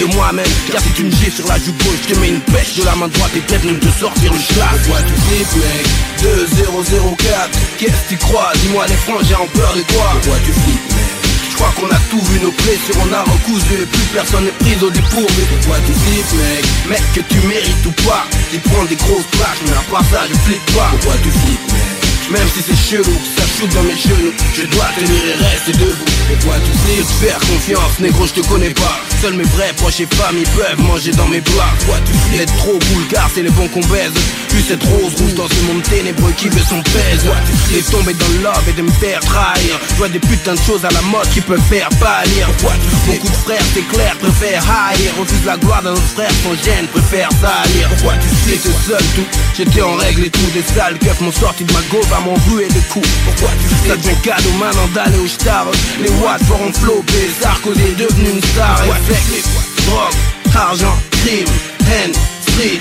[0.00, 2.40] De moi-même car si tu me gifles sur la joue gauche Je te mets une
[2.40, 5.56] pêche de la main droite et peut-être même te sortir le schlag Pourquoi tu flippes
[5.56, 5.86] mec
[6.22, 8.52] 2004 Qu'est-ce que tu crois?
[8.62, 11.10] Dis-moi les frangins ont peur de quoi Pourquoi tu flippes mec.
[11.50, 14.58] Je crois qu'on a tout vu nos blessures, on a recousu et plus personne n'est
[14.62, 15.42] pris au dépourvu.
[15.50, 16.64] Pourquoi tu flippes mec.
[16.88, 19.62] Mec que tu mérites ou pas Tu prends des grosses plaques.
[19.66, 20.88] Mais à part ça je flippe pas.
[20.92, 24.32] Pourquoi tu flippes mec même si c'est chelou, ça shoot dans mes genoux.
[24.54, 26.04] Je dois tenir et rester debout.
[26.28, 29.00] Pourquoi tu sais te faire confiance, négro je te connais pas.
[29.20, 31.74] Seuls mes vrais proches et familles peuvent manger dans mes plats
[32.06, 33.04] tu fais être trop cool
[33.34, 34.12] c'est les bons qu'on baise.
[34.48, 37.24] Plus cette rose rouge dans ce monde ténébreux qui veut son pèse.
[37.72, 39.78] Les tomber dans love et de me faire trahir.
[39.90, 42.46] Je vois des putains de choses à la mode qui peuvent faire pâlir.
[42.46, 45.12] Pourquoi tu Beaucoup de frères c'est clair préfèrent haïr.
[45.18, 47.88] Refuse la gloire d'un autre frère sans gêne préfère salir.
[47.90, 49.26] Pourquoi tu sais c'est seul tout.
[49.56, 52.66] J'étais en règle et tout Des sales keufs m'ont sorti de ma gauve m'ont rué
[52.68, 55.66] des coups Pourquoi tu fais devient cadeau maintenant d'aller au star
[56.02, 57.30] Les watts feront flopper.
[57.40, 58.80] Sarkozy est devenu une star.
[58.84, 59.46] Effect,
[59.86, 61.46] drogue, argent, crime,
[61.86, 62.12] haine,
[62.48, 62.80] street,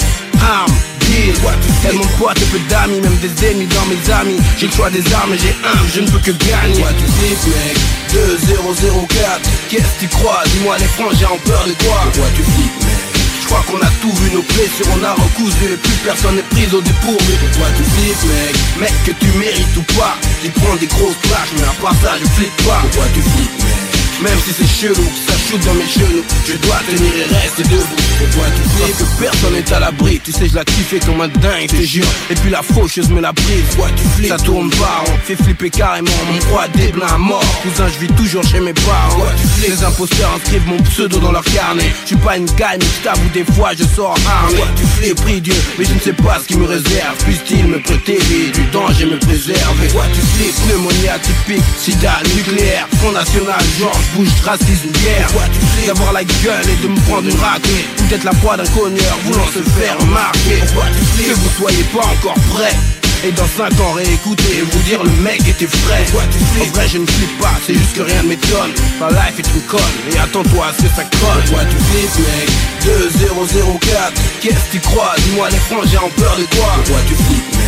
[1.10, 1.34] deal.
[1.88, 4.40] Elle mon poids, peu d'amis, même des ennemis dans mes amis.
[4.58, 6.74] J'ai le choix des armes et j'ai un, je ne peux que gagner.
[6.74, 7.78] Pourquoi tu flippes mec.
[8.12, 10.42] 2004 Qu'est-ce que tu crois?
[10.46, 13.09] Dis-moi les frangins ont peur de quoi Pourquoi tu flippes mec
[13.50, 15.74] crois qu'on a tout vu nos blessures, on a recousu.
[15.74, 17.34] Et plus personne n'est pris au dépourvu.
[17.40, 20.16] Pourquoi tu flippes mec Mec que tu mérites ou pas.
[20.42, 22.80] Tu prends des grosses plaques mais à part ça je flippe pas.
[22.82, 23.89] Pourquoi tu flippes mec?
[24.22, 27.96] Même si c'est chelou, ça shoot dans mes genoux Je dois tenir et rester debout.
[28.20, 30.20] Pourquoi tu flippes que personne n'est à l'abri.
[30.24, 32.06] Tu sais je la kiffé comme un dingue, te jure.
[32.30, 35.36] Et puis la faucheuse me la brise Pourquoi tu flippes Ça tourne pas, on fait
[35.42, 36.12] flipper carrément.
[36.32, 37.44] Mon roi des blancs à mort.
[37.64, 39.24] Cousin je vis toujours chez mes parents.
[39.62, 41.92] Les imposteurs inscrivent mon pseudo dans leur carnet.
[42.04, 44.64] Je suis pas une gagne, je t'avoue des fois je sors armé.
[45.02, 47.16] J'ai pris Dieu, mais je ne sais pas ce qu'il me réserve.
[47.24, 49.88] Puisse-t-il me protéger du danger me préserver?
[49.88, 52.88] Pourquoi tu flippes Pneumonie atypique, sida nucléaire.
[53.00, 55.30] Front national, Georges bouge, racisme, guerre
[55.86, 59.18] D'avoir la gueule et de me prendre une raclée Ou d'être la proie d'un cogneur
[59.26, 62.76] voulant se faire remarquer Que vous soyez pas encore prêts?
[63.22, 66.06] Et dans 5 ans réécouter et vous dire le mec était frais.
[66.62, 68.72] En vrai je ne flippe pas, c'est juste que rien ne m'étonne.
[69.02, 69.82] Ma life est une conne
[70.14, 71.44] et attends-toi à ce que ça colle.
[71.48, 72.50] Pourquoi tu flippes mec
[72.86, 75.16] 2004 Qu'est-ce que tu crois?
[75.18, 76.68] Dis-moi les frangins ont peur de toi.
[76.78, 77.59] Pourquoi tu flippes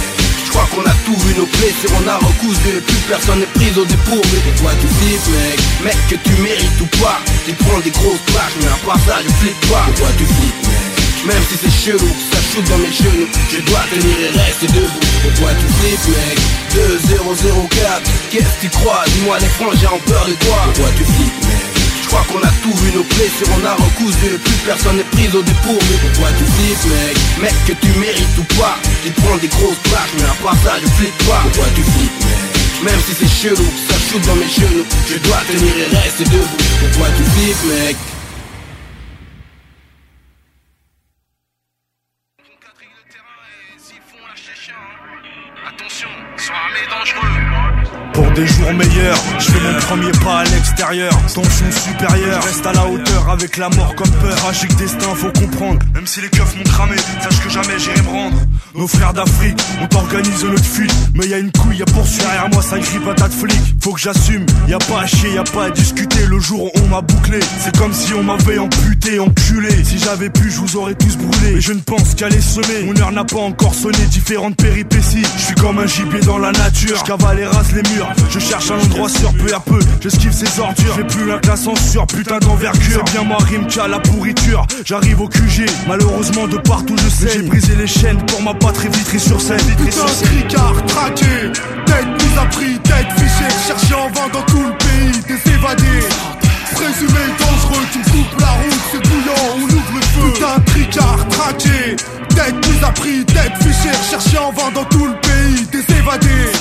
[0.51, 3.71] crois qu'on a tout vu nos blessures, on a recousu et plus personne n'est pris
[3.79, 5.59] au dépourvu Pourquoi tu flippes mec.
[5.83, 9.19] Mec que tu mérites ou pas Tu prends des grosses plaques mais à part ça
[9.23, 9.83] je flippe pas.
[9.87, 10.91] Pourquoi tu flippes mec.
[11.25, 13.29] Même si c'est chelou, ça shoot dans mes genoux.
[13.51, 15.05] Je dois tenir et rester debout.
[15.23, 16.37] Pourquoi tu flippes mec.
[16.73, 19.03] 2004 Qu'est-ce que tu crois?
[19.07, 20.59] Dis-moi les frangins ont peur de toi.
[20.73, 21.70] Pourquoi tu flippes mec
[22.11, 24.37] crois qu'on a tout vu nos blessures, on a recousu.
[24.43, 27.15] Plus personne n'est pris au dépourvu Pourquoi tu flippes mec.
[27.41, 30.75] Mec que tu mérites ou pas Tu prends des grosses plaques mais à part ça
[30.81, 31.41] je flippe pas.
[31.43, 32.51] Pourquoi tu flippes mec.
[32.83, 34.85] Même si c'est chelou, ça shoot dans mes genoux.
[35.07, 36.57] Je dois tenir et rester debout.
[36.81, 37.97] Pourquoi tu flippes mec.
[45.67, 46.09] Attention,
[46.89, 47.50] dangereux.
[48.13, 51.11] Pour des jours meilleurs, je fais mon premier pas à l'extérieur.
[51.33, 54.35] Tension supérieure, reste à la hauteur avec la mort comme peur.
[54.35, 55.79] Tragique destin, faut comprendre.
[55.93, 58.37] Même si les keufs m'ont cramé, sache que jamais j'irai me rendre.
[58.75, 60.93] Nos frères d'Afrique, on organise notre fuite.
[61.15, 63.75] Mais y a une couille à poursuivre derrière moi, ça écrit pas tas de flics.
[63.81, 66.25] Faut que j'assume, y a pas à chier, y a pas à discuter.
[66.27, 69.83] Le jour où on m'a bouclé, c'est comme si on m'avait amputé, enculé.
[69.83, 71.55] Si j'avais pu, je vous aurais tous brûlé.
[71.55, 72.83] Mais je ne pense qu'à les semer.
[72.85, 75.25] Mon heure n'a pas encore sonné, différentes péripéties.
[75.37, 76.97] Je suis comme un gibier dans la nature.
[76.97, 78.10] Je cavale et rase les murs.
[78.29, 80.95] Je cherche un endroit sûr peu à peu, j'esquive ces ordures.
[80.95, 83.03] J'ai plus un classant sur putain d'envergure.
[83.05, 84.65] C'est bien moi Rimka la pourriture.
[84.85, 87.33] J'arrive au QG, malheureusement de partout je sais.
[87.33, 89.59] J'ai brisé les chaînes pour ma patrie vitry sur scène.
[89.77, 91.51] Putain, cricard, traqué,
[91.85, 93.51] tête mise à prix, tête fichée.
[93.67, 96.07] Cherché en vain dans tout le pays, des évadés.
[96.73, 100.33] Présumé dangereux, tu me coupes la route, c'est bouillant, on ouvre le feu.
[100.33, 101.95] Putain, tricard, traqué,
[102.29, 103.95] tête mise à prix, tête fichée.
[104.09, 106.51] Cherché en vain dans tout le pays, des évadés.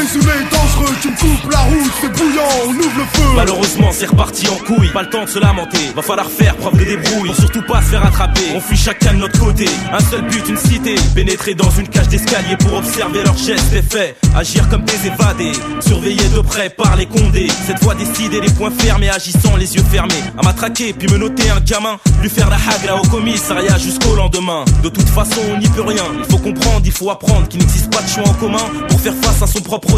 [0.00, 3.28] Présumé dangereux, tu me coupes la route, c'est bouillant, on ouvre le feu.
[3.36, 4.88] Malheureusement, c'est reparti en couille.
[4.94, 5.92] Pas le temps de se lamenter.
[5.94, 7.28] Va falloir faire preuve de débrouille.
[7.28, 8.40] Pour surtout pas se faire attraper.
[8.54, 9.66] On fuit chacun de notre côté.
[9.92, 10.94] Un seul but, une cité.
[11.14, 14.16] Pénétrer dans une cage d'escalier pour observer leurs gestes et faits.
[14.34, 15.52] Agir comme des évadés.
[15.80, 17.48] Surveillés de près par les condés.
[17.66, 20.14] Cette fois décider les points fermés, agissant les yeux fermés.
[20.38, 21.98] À m'attraquer, puis me noter un gamin.
[22.22, 24.64] Lui faire la hagra au commissariat jusqu'au lendemain.
[24.82, 26.04] De toute façon, on n'y peut rien.
[26.18, 29.14] Il faut comprendre, il faut apprendre qu'il n'existe pas de choix en commun pour faire
[29.22, 29.89] face à son propre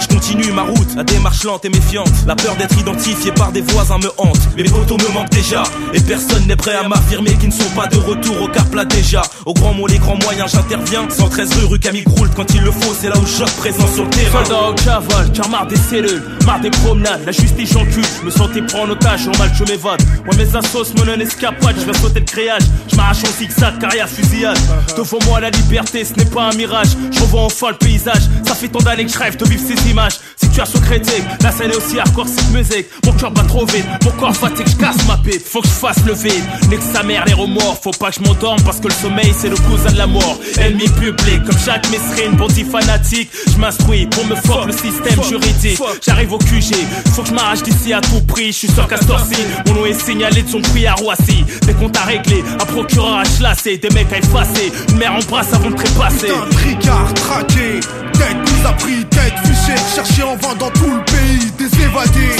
[0.00, 2.10] Je continue ma route, la démarche lente et méfiante.
[2.26, 4.38] La peur d'être identifié par des voisins me hante.
[4.56, 5.62] Mes photos me manquent déjà.
[5.92, 8.84] Et personne n'est prêt à m'affirmer qu'ils ne sont pas de retour au car plat
[8.84, 9.22] déjà.
[9.46, 11.08] Au grand mot, les grands moyens, j'interviens.
[11.08, 14.04] 113 rue, rue Camille Croult, quand il le faut, c'est là où je présent sur
[14.04, 14.44] le terrain.
[14.44, 18.30] Soldat au cavale, car marre des cellules, marre des promenades, la justice j'encule, je me
[18.30, 20.02] sentais prendre en otage, normal je m'évade.
[20.24, 23.78] Moi mes assos me donnent escapade, je vais sauter le créage, je m'arrache en zigzag,
[23.78, 24.58] carrière fusillade.
[24.96, 28.54] Devant moi la liberté, ce n'est pas un mirage, je revois enfin le paysage, ça
[28.54, 30.20] fait tant d'années que je rêve de vivre ces images.
[30.36, 32.86] Situation critique, la scène est aussi hardcore cette musique.
[33.04, 35.44] Mon cœur bat trop vite, mon corps fatigue, je casse ma pite.
[35.44, 37.78] Faut que je fasse le vide, nique mère les remords.
[37.82, 40.38] Faut pas que je m'endorme parce que le sommeil c'est le cousin de la mort.
[40.58, 43.30] Ennemi public, comme Jacques Mesrine, bandit fanatique.
[43.52, 45.80] Je m'instruis pour me fuck le système juridique.
[46.04, 46.74] J'arrive au QG,
[47.14, 48.52] faut que je m'arrache d'ici à tout prix.
[48.52, 51.44] Je suis sur Castorcy, mon nom est signalé de son prix à Roissy.
[51.66, 54.72] Des comptes à régler, un procureur à chlasser, des mecs à effacer.
[54.90, 56.28] Une mère en brasse avant de trépasser.
[56.28, 57.80] Putain, tricard, traqué,
[58.12, 62.36] tête mise à prix, tête fichée, cherché en vain dans tout le pays, des évadés.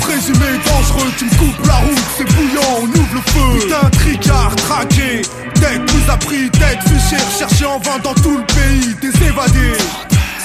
[0.00, 3.60] Présumé dangereux, tu me coupes la route, c'est bouillant, on ouvre le feu.
[3.60, 5.22] Putain, tricard, traqué,
[5.54, 9.78] tête à prix, tête fichée, cherché en vain dans tout le pays, des évadés.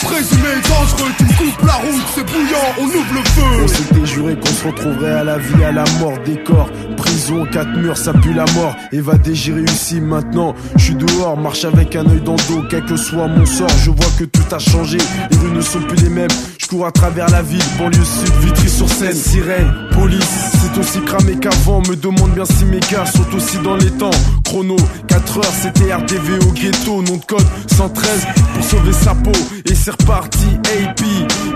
[0.08, 3.64] Présumé dangereux, tu me coupes la route, c'est bouillant, on ouvre le feu.
[3.64, 6.70] On s'était juré qu'on se retrouverait à la vie, à la mort des corps.
[6.96, 8.74] Prison, quatre murs, ça pue la mort.
[8.94, 10.56] Évadé, j'ai réussi maintenant.
[10.78, 12.64] Je suis dehors, marche avec un œil dans le dos.
[12.70, 14.98] Quel que soit mon sort, je vois que tout a changé.
[15.30, 16.30] Les rues ne sont plus les mêmes.
[16.68, 20.26] Je cours à travers la ville, banlieue sud, Vitry sur Seine, sirène, police.
[20.60, 21.82] C'est aussi cramé qu'avant.
[21.88, 24.12] Me demande bien si mes gars sont aussi dans les temps.
[24.44, 24.76] Chrono,
[25.08, 27.02] 4 heures, c'était RDV au ghetto.
[27.04, 29.32] Nom de code 113 pour sauver sa peau.
[29.64, 31.04] Et c'est reparti, AP.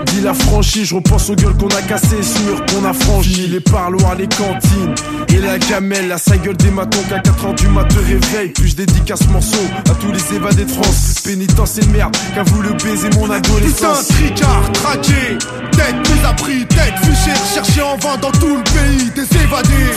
[0.06, 3.48] Dis la franchise, je repense aux gueules qu'on a cassées, sûr qu'on a franchi.
[3.48, 4.94] Les parloirs, les cantines.
[5.28, 8.48] Et la gamelle, la sa gueule des matons qu'à 4 ans du mat te réveille.
[8.54, 11.20] Puis je dédicace ce morceau à tous les évadés de France.
[11.22, 14.08] Pénitence et merde, qu'a voulu baiser mon adolescence.
[14.08, 15.38] Putain, tricard, traqué,
[15.72, 19.94] tête à prix, tête fichée, recherché en vain dans tout le pays, des évadés.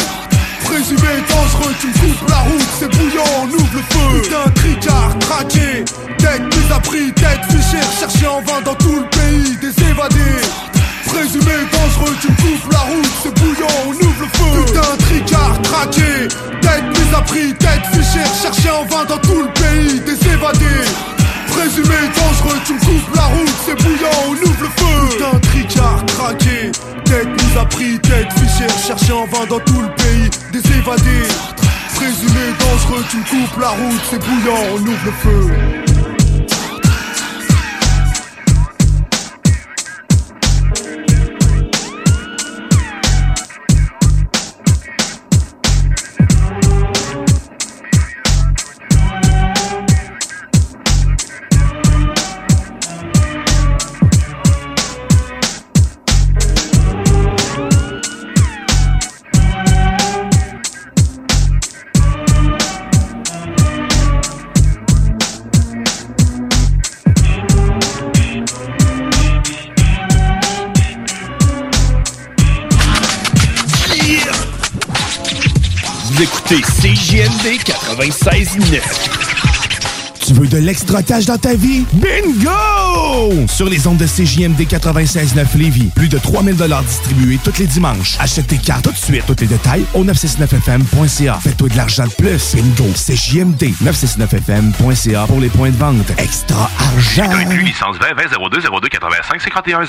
[0.63, 4.21] Présumé dangereux, tu me coupes la route, c'est bouillant, on ouvre le feu.
[4.23, 5.85] Putain, tricard, traqué,
[6.17, 6.41] tête
[6.73, 10.41] à prix, tête fichée, recherché en vain dans tout le pays, des évadés.
[11.07, 14.65] Présumé dangereux, tu me coupes la route, c'est bouillant, on ouvre le feu.
[14.65, 16.27] Putain, tricard, traqué,
[16.61, 16.83] tête
[17.15, 21.24] à prix, tête fichée, recherché en vain dans tout le pays, des évadés.
[21.55, 25.17] Présumé dangereux, tu me coupes la route, c'est bouillant, on ouvre le feu.
[25.17, 26.71] Putain, tricard, traqué,
[27.05, 31.27] tête mise à prix, tête fichée, recherché en vain dans tout le pays, des évadés.
[31.95, 35.94] Présumé dangereux, tu me coupes la route, c'est bouillant, on ouvre le feu.
[77.16, 78.82] CJMD 96.9.
[80.20, 81.86] Tu veux de l'extra cash dans ta vie?
[81.93, 83.47] Bingo!
[83.47, 88.18] Sur les ondes de CJMD 96.9 Lévis, plus de 3000 distribués tous les dimanches.
[88.20, 89.24] Achète tes cartes tout de suite.
[89.26, 91.39] Tous les détails au 969FM.ca.
[91.41, 92.53] Fais-toi de l'argent de plus.
[92.53, 92.91] Bingo!
[92.93, 96.11] CJMD 969FM.ca pour les points de vente.
[96.18, 97.32] Extra argent!
[97.63, 99.86] licence 20 20 02 02 85 51 01.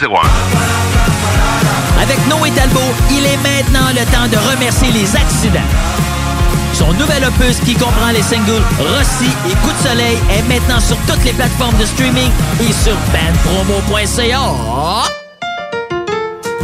[2.01, 5.59] Avec Noé Talbot, il est maintenant le temps de remercier les accidents.
[6.77, 10.99] Son nouvel opus qui comprend les singles Rossi et Coup de soleil est maintenant sur
[11.07, 14.53] toutes les plateformes de streaming et sur bandpromo.ca.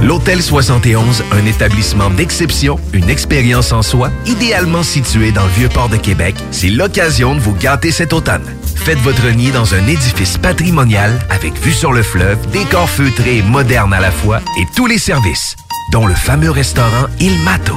[0.03, 5.97] L'Hôtel 71, un établissement d'exception, une expérience en soi, idéalement situé dans le Vieux-Port de
[5.97, 8.45] Québec, c'est l'occasion de vous gâter cet automne.
[8.77, 13.43] Faites votre nid dans un édifice patrimonial avec vue sur le fleuve, décor feutré et
[13.43, 15.57] moderne à la fois et tous les services,
[15.91, 17.77] dont le fameux restaurant Il Mato.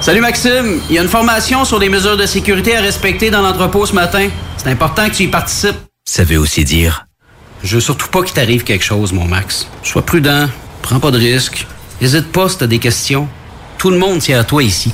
[0.00, 3.42] Salut Maxime, il y a une formation sur les mesures de sécurité à respecter dans
[3.42, 4.28] l'entrepôt ce matin.
[4.56, 5.76] C'est important que tu y participes.
[6.04, 7.06] Ça veut aussi dire?
[7.64, 9.66] Je veux surtout pas qu'il t'arrive quelque chose, mon Max.
[9.82, 10.48] Sois prudent,
[10.82, 11.66] prends pas de risques.
[12.00, 13.28] N'hésite pas si t'as des questions.
[13.78, 14.92] Tout le monde tient à toi ici.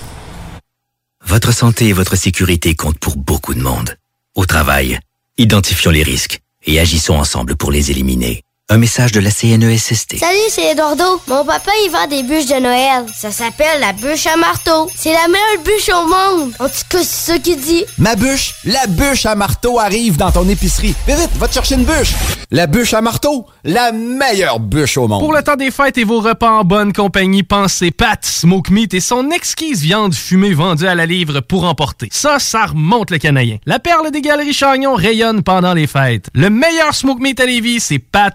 [1.27, 3.97] Votre santé et votre sécurité comptent pour beaucoup de monde.
[4.35, 4.99] Au travail,
[5.37, 8.43] identifions les risques et agissons ensemble pour les éliminer.
[8.69, 10.19] Un message de la CNESST.
[10.19, 11.21] Salut, c'est Eduardo.
[11.27, 13.05] Mon papa, il vend des bûches de Noël.
[13.15, 14.89] Ça s'appelle la bûche à marteau.
[14.97, 16.53] C'est la meilleure bûche au monde.
[16.59, 17.85] En tout cas, c'est ça qu'il dit.
[17.99, 20.95] Ma bûche, la bûche à marteau arrive dans ton épicerie.
[21.07, 22.15] Vite, vite, va te chercher une bûche.
[22.51, 25.21] La bûche à marteau, la meilleure bûche au monde.
[25.21, 28.95] Pour le temps des fêtes et vos repas en bonne compagnie, pensez Pat Smoke Meat
[28.95, 32.09] et son exquise viande fumée vendue à la livre pour emporter.
[32.13, 33.59] Ça, ça remonte le canadien.
[33.67, 36.29] La perle des galeries Chagnon rayonne pendant les fêtes.
[36.35, 38.35] Le meilleur Smoke Meat à Lévis, c'est Pat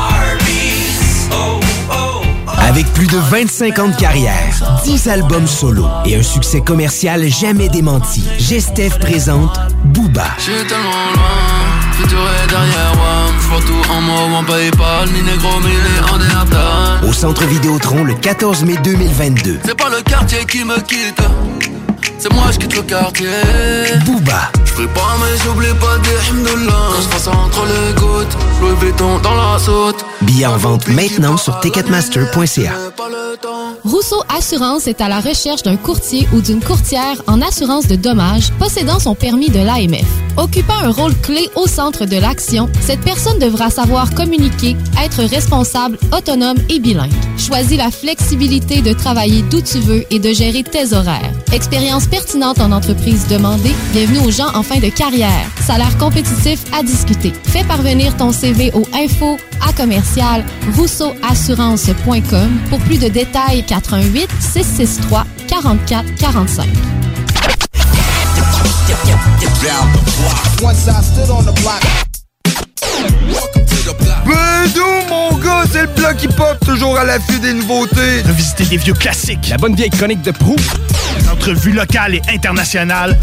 [2.71, 7.67] Avec plus de 25 ans de carrière, 10 albums solo et un succès commercial jamais
[7.67, 10.23] démenti, Gestev présente Booba.
[10.37, 13.33] J'suis tellement loin, futur est derrière moi.
[13.41, 17.09] J'vois tout en moi, en Paypal, ni négro, ni les Andéatal.
[17.09, 19.59] Au Centre Vidéotron le 14 mai 2022.
[19.65, 21.21] C'est pas le quartier qui me quitte,
[22.21, 23.27] c'est moi je quitte le quartier.
[24.05, 29.19] Booba, J'prie pas mais j'oublie pas des hymnes Quand j'passe entre les gouttes, Louis Vuitton
[29.19, 30.05] dans la saute.
[30.21, 32.73] billets en vente maintenant sur ticketmaster.ca.
[33.83, 38.51] Rousseau Assurance est à la recherche d'un courtier ou d'une courtière en assurance de dommages
[38.59, 40.05] possédant son permis de l'AMF.
[40.37, 45.97] Occupant un rôle clé au centre de l'action, cette personne devra savoir communiquer, être responsable,
[46.15, 47.11] autonome et bilingue.
[47.37, 51.31] Choisis la flexibilité de travailler d'où tu veux et de gérer tes horaires.
[51.51, 55.49] Expérience pertinente en entreprise demandée, bienvenue aux gens en fin de carrière.
[55.65, 57.33] Salaire compétitif à discuter.
[57.45, 59.37] Fais parvenir ton CV au info
[59.67, 60.43] à commercial
[60.75, 66.67] rousseauassurance.com pour plus de détails 88 663 44 45.
[74.25, 78.21] Bédou, mon gars, c'est le bloc hip-hop, toujours à l'affût des nouveautés.
[78.25, 79.49] Revisiter des vieux classiques.
[79.49, 80.55] La bonne vieille chronique de Prou.
[81.19, 83.19] Les entrevues locales et internationales.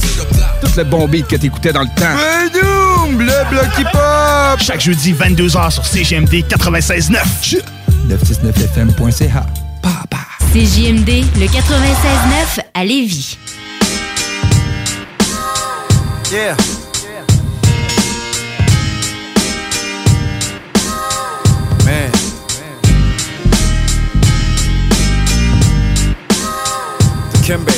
[0.60, 2.14] Tout le bon beat que t'écoutais dans le temps.
[2.52, 4.60] Bédou, le bloc hip-hop.
[4.60, 7.62] Chaque jeudi, 22h sur CGMD 96.9.
[8.08, 9.46] 969fm.ca.
[10.52, 13.36] CJMD, le 96.9 à Lévis.
[16.32, 16.56] Yeah.
[27.48, 27.72] Kimbe.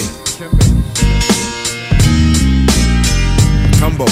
[3.79, 4.05] Combo.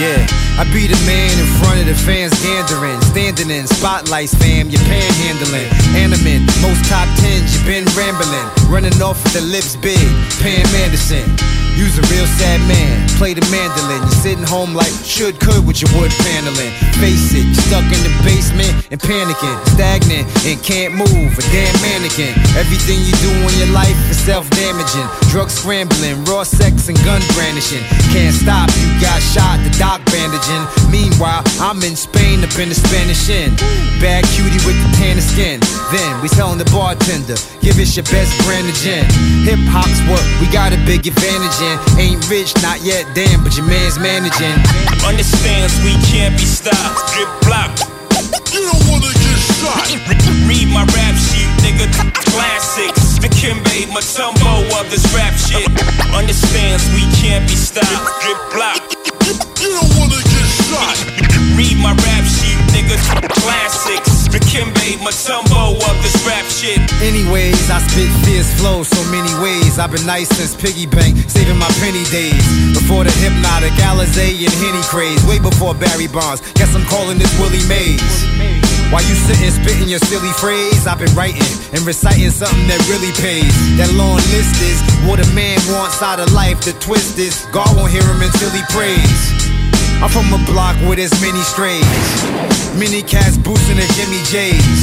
[0.00, 0.24] Yeah,
[0.56, 4.80] I be the man in front of the fans gandering, standing in spotlights, fam, you're
[4.88, 10.00] panhandling, animate, most top tens, you been rambling, running off with the lips big,
[10.40, 11.28] Pam Anderson.
[11.76, 14.02] You's a real sad man, play the mandolin.
[14.02, 16.72] You're sitting home like should could with your wood paneling.
[17.02, 21.30] Face it, you're stuck in the basement and panicking, stagnant and can't move.
[21.36, 22.32] A damn mannequin.
[22.56, 25.08] Everything you do in your life is self-damaging.
[25.30, 27.82] Drug scrambling, raw sex and gun brandishing.
[28.12, 30.64] Can't stop, you got shot, the doc bandaging.
[30.90, 33.54] Meanwhile, I'm in Spain up in the Spanish Inn.
[34.02, 35.62] Bad cutie with the tan of skin.
[35.94, 39.06] Then we telling the bartender, give us your best brand of gin.
[39.46, 41.76] Hip hop's what we got a big advantage in.
[41.98, 44.58] Ain't rich, not yet, damn, but your man's managing.
[45.06, 46.98] Understands we can't be stopped.
[47.14, 47.70] Drip block.
[48.50, 49.86] You don't wanna get shot.
[50.50, 51.86] Read my rap sheet, nigga.
[52.34, 53.18] Classics.
[53.22, 55.70] The Kimbe Matumbo of this rap shit.
[56.12, 57.86] understands we can't be stopped.
[58.26, 58.82] Drip block.
[59.60, 60.49] You don't wanna get shot.
[61.58, 62.94] Read my rap sheet, nigga.
[63.42, 64.28] Classics.
[64.30, 66.78] Dikembe Mutombo of this rap shit.
[67.02, 69.78] Anyways, I spit fierce flow so many ways.
[69.78, 72.38] I've been nice since piggy bank, saving my penny days.
[72.72, 76.40] Before the hypnotic Alizé and Henny craze, way before Barry Bonds.
[76.54, 78.22] Guess I'm calling this Willie Mays.
[78.94, 83.10] While you sitting spitting your silly phrase, I've been writing and reciting something that really
[83.18, 83.50] pays.
[83.74, 86.62] That long list is what a man wants out of life.
[86.62, 89.49] The twist is God won't hear him until he prays.
[90.00, 91.84] I'm from a block with as many strays.
[92.80, 94.80] Mini cats boosting the Jimmy J's.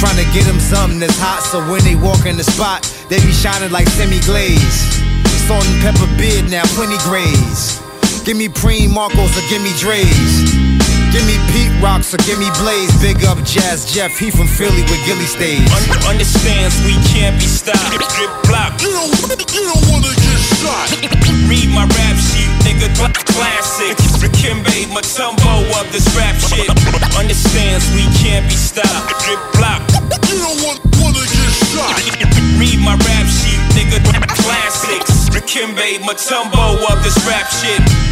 [0.00, 3.22] Trying to get them something that's hot so when they walk in the spot, they
[3.22, 4.98] be shining like semi glaze.
[5.46, 7.78] Salt and pepper beard now, plenty grays.
[8.24, 10.71] Give me Preem Marcos or give me Dre's.
[11.12, 12.88] Give me Pete Rocks or give me Blaze.
[13.04, 15.60] Big up Jazz Jeff, he from Philly with Gilly stays.
[15.68, 17.92] Un- understands we can't be stopped.
[18.16, 18.80] Drip block.
[18.80, 19.12] You don't,
[19.52, 20.88] you don't wanna get shot.
[21.52, 22.88] Read my rap sheet, nigga.
[23.28, 23.92] Classic.
[24.24, 26.72] Dikembe Mutombo of this rap shit.
[27.12, 29.12] Understands we can't be stopped.
[29.28, 29.84] Drip block.
[30.32, 31.92] You don't want, wanna get shot.
[32.56, 34.00] Read my rap sheet, nigga.
[34.40, 35.28] Classics.
[35.28, 38.11] Dikembe Mutombo of this rap shit.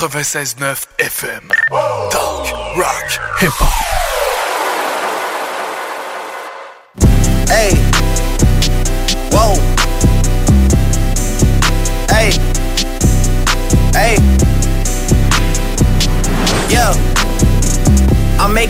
[0.00, 1.50] 96.9 FM.
[2.10, 3.89] Talk, rock, hip-hop.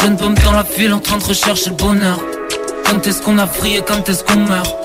[0.00, 2.18] Jeune pomme dans la ville en train de rechercher le bonheur.
[2.84, 4.76] Quand est-ce qu'on a frié, quand est-ce qu'on meurt?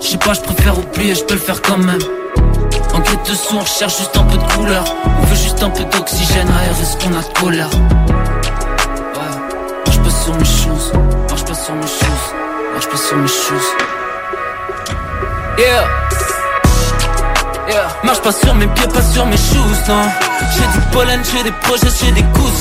[0.00, 1.98] Je sais pas, je préfère oublier, je peux le faire quand même.
[2.92, 4.84] En quête de son, on cherche juste un peu de couleur.
[5.04, 7.70] On veut juste un peu d'oxygène aérer ce qu'on a de colère?
[9.14, 9.32] Ouais,
[9.86, 10.92] marche pas sur mes choses,
[11.28, 12.34] marche pas sur mes choses,
[12.74, 13.70] marche pas sur mes choses.
[15.58, 15.88] Yeah.
[18.02, 20.02] Marche pas sur mes pieds, pas sur mes shoes, non.
[20.52, 22.54] J'ai du pollen, j'ai des projets, j'ai des couches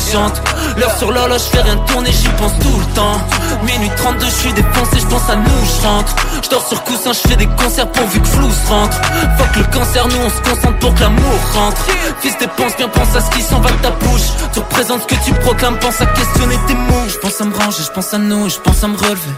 [0.77, 3.19] L'heure sur l'horloge, fais rien tourner, j'y pense tout le temps.
[3.63, 6.15] Minuit 32, je suis défoncé, je pense à nous, je rentre.
[6.43, 8.97] Je dors sur coussin, je fais des concerts pourvu que flou se rentre.
[9.37, 11.85] Fuck le cancer, nous on se concentre pour que l'amour rentre.
[12.21, 14.29] Fils dépense bien, pense à ce qui s'en va de ta bouche.
[14.53, 17.07] Tu représentes ce que tu proclames, pense à questionner tes mots.
[17.07, 19.31] Je pense à me ranger, je pense à nous, je pense à me relever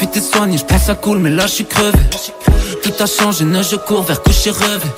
[0.00, 1.98] Vite et soigné, je pense à cool, mais là je suis crevé.
[2.82, 4.88] Tout a changé, ne je cours vers coucher rêvé.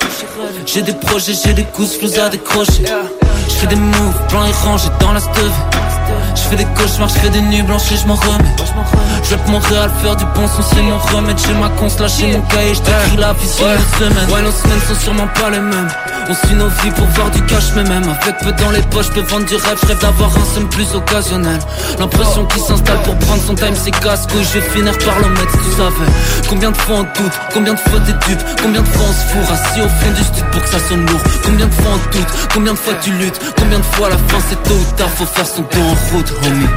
[0.65, 2.85] J'ai des projets, j'ai des coups flous à décrocher
[3.49, 5.51] Je fais des moves, blancs et rangés dans la steve
[6.35, 8.55] Je fais des cauchemars, je fais des nuits blanches et je m'en remets.
[9.23, 12.41] Je vais Montréal faire du bon son, c'est mon remède J'ai ma conce, lâcher mon
[12.41, 14.29] cahier, je t'écris la vie sur une semaine.
[14.29, 15.87] Ouais, nos semaines sont sûrement pas les mêmes.
[16.29, 19.07] On suit nos vies pour voir du cash, mais même avec peu dans les poches,
[19.07, 21.59] je peux vendre du rêve Je rêve d'avoir un somme plus occasionnel.
[21.99, 25.51] L'impression qui s'installe pour prendre son time, c'est casse-couille Je vais finir par le mettre,
[25.51, 26.11] tu savais.
[26.49, 29.33] Combien de fois on doute, combien de fois t'es dupe Combien de fois on se
[29.33, 31.21] fourre assis au fond du stud pour que ça sonne lourd.
[31.43, 34.39] Combien de fois on doute, combien de fois tu luttes Combien de fois la fin
[34.49, 36.67] c'est tôt ou tard Faut faire son temps homie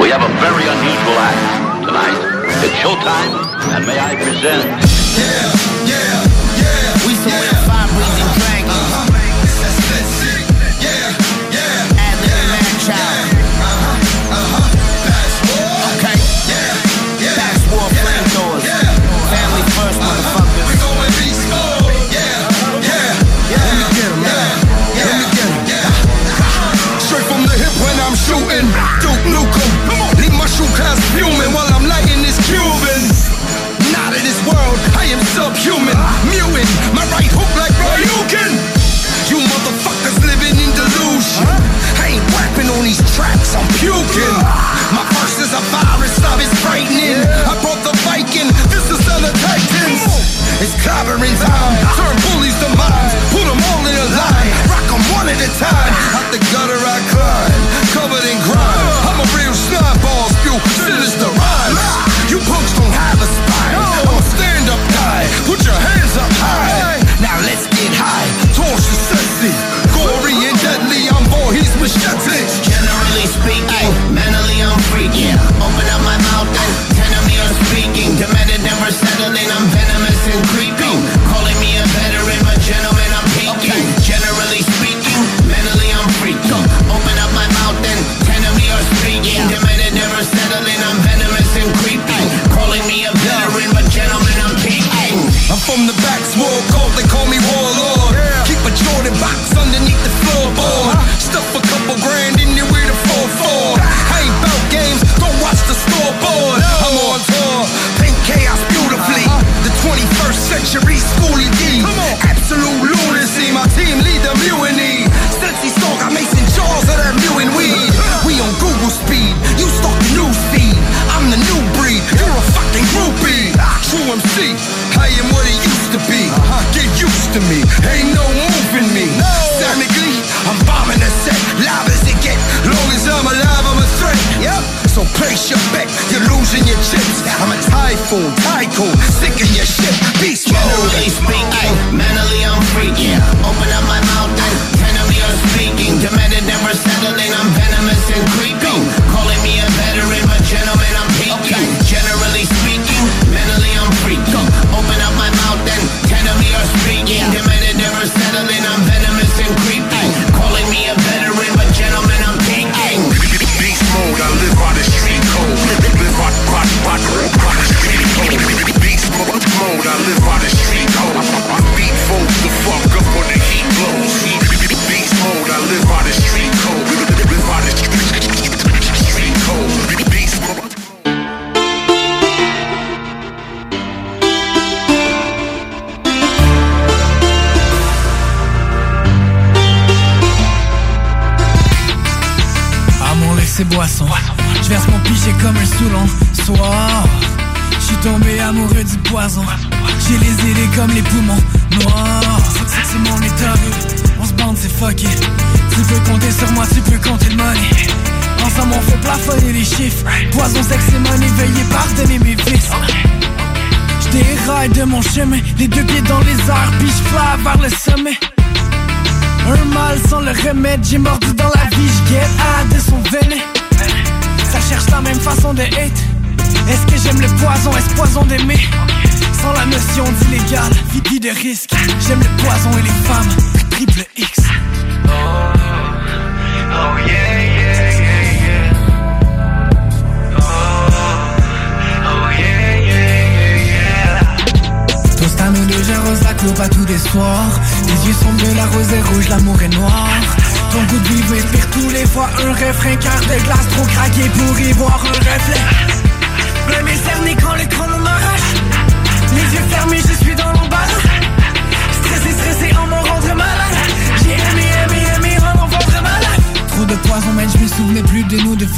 [0.00, 2.20] We have a very unusual act tonight.
[2.64, 3.32] It's showtime,
[3.74, 4.82] and may I present.
[5.66, 5.71] We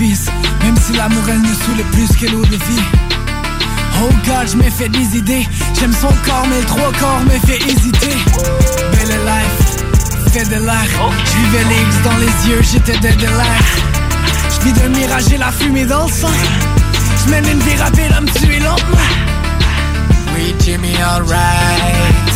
[0.04, 2.84] Même si l'amour, elle me saoulait plus que l'eau de vie.
[4.02, 5.46] Oh God, je me fais des idées.
[5.78, 8.14] J'aime son corps, mais le trois corps me fait hésiter.
[8.92, 10.88] Belle life, fait de l'air.
[11.24, 13.64] Je vivais les X dans les yeux, j'étais de de l'air.
[14.50, 16.28] Je vis d'un mirage et la fumée dans le sang.
[17.24, 19.10] Je mène une vie rapide à me tuer lentement.
[20.34, 22.34] Oui, Jimmy, alright.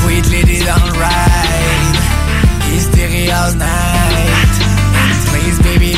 [0.00, 1.96] Sweet lady, alright.
[2.72, 3.93] Hysteria all night.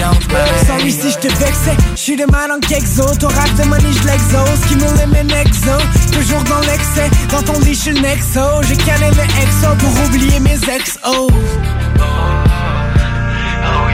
[0.07, 0.67] Mind.
[0.67, 1.77] Sorry si je te vexais.
[1.95, 3.05] Je suis de mal en kexo.
[3.19, 4.61] Ton rap de money, je l'exauce.
[4.69, 5.77] Qui me le mène exo.
[6.13, 7.11] Toujours dans l'excès.
[7.31, 8.63] Dans ton lit, je suis le nexo.
[8.69, 10.99] J'ai calé le exo pour oublier mes ex.
[11.07, 11.29] Oh.
[11.29, 11.33] Oh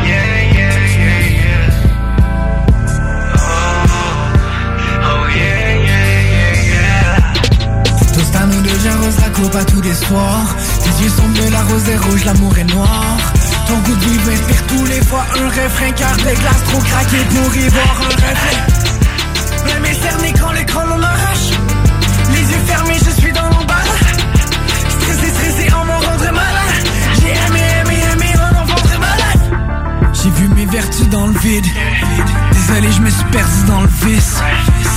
[0.04, 1.70] yeah, yeah, yeah, yeah.
[5.04, 8.12] Oh, yeah, yeah, yeah, yeah.
[8.12, 10.56] Toast à nous deux, j'arrose la coupe à tous les soirs.
[10.82, 13.16] Tes yeux sont bleus, la rose est rouge, l'amour est noir.
[13.72, 17.24] Ton goût de vivre inspire tous les fois un refrain, car des glaces trop craquées
[17.30, 18.58] pour y voir un reflet.
[19.64, 21.52] Bleu mais cerné quand le chrono m'arrache.
[22.32, 23.96] Les yeux fermés, je suis dans l'embarras.
[25.00, 26.84] Stressé, stressé, en m'en rendre malade.
[27.22, 30.12] J'ai aimé, aimé, aimé, en m'en rendre malade.
[30.22, 31.66] J'ai vu mes vertus dans le vide.
[32.52, 34.36] Désolé, je me suis perdu dans le vice.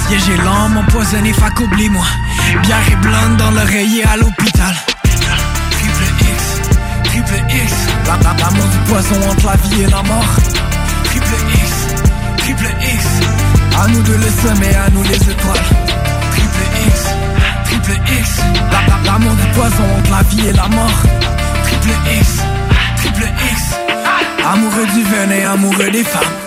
[0.09, 2.05] Yeah, j'ai l'âme empoisonnée, fac oublie-moi.
[2.61, 4.75] Bière et blonde dans l'oreiller à l'hôpital.
[5.71, 6.59] Triple X,
[7.05, 7.94] triple X.
[8.07, 10.35] La, du poison entre la vie et la mort.
[11.05, 11.71] Triple X,
[12.37, 13.05] triple X.
[13.81, 15.65] À nous deux le sommet, à nous les étoiles.
[16.31, 17.05] Triple X,
[17.65, 18.41] triple X.
[18.71, 20.99] La, du poison entre la vie et la mort.
[21.63, 22.41] Triple X,
[22.97, 23.75] triple X.
[24.45, 26.44] Amoureux du venin, amoureux des femmes.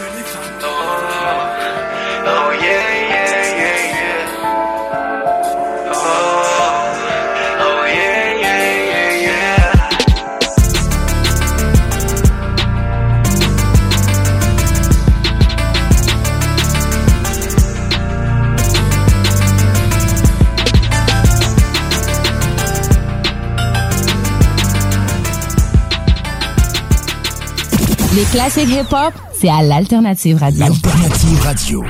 [28.19, 30.65] Les classiques hip-hop, c'est à l'Alternative Radio.
[30.65, 31.85] Alternative Radio.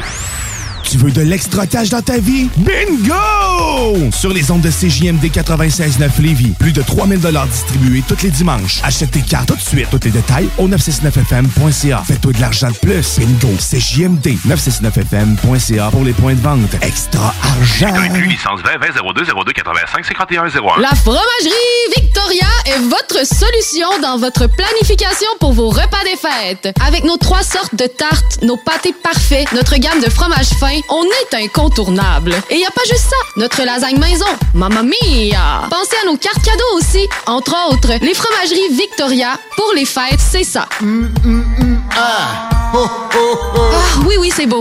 [0.90, 2.48] Tu veux de l'extra cash dans ta vie?
[2.56, 4.10] Bingo!
[4.10, 7.20] Sur les ondes de CJMD 96.9 Lévis, plus de 3000
[7.50, 8.80] distribués tous les dimanches.
[8.82, 9.88] Achète tes cartes tout de suite.
[9.90, 12.02] Tous les détails au 969FM.ca.
[12.06, 13.18] Fais-toi de l'argent de plus.
[13.18, 13.54] Bingo!
[13.58, 16.74] CJMD 969FM.ca pour les points de vente.
[16.80, 17.94] Extra argent!
[18.26, 20.80] licence 20 20 02 02 85 51 01.
[20.80, 21.20] La fromagerie
[21.96, 26.74] Victoria est votre solution dans votre planification pour vos repas des fêtes.
[26.86, 31.04] Avec nos trois sortes de tartes, nos pâtés parfaits, notre gamme de fromages fins, on
[31.04, 32.34] est incontournable.
[32.50, 35.68] Et y a pas juste ça, notre lasagne maison, mamma mia!
[35.70, 37.08] Pensez à nos cartes cadeaux aussi.
[37.26, 40.68] Entre autres, les fromageries Victoria, pour les fêtes, c'est ça.
[41.96, 42.48] Ah!
[42.74, 42.78] Ah,
[44.06, 44.60] oui, oui, c'est beau.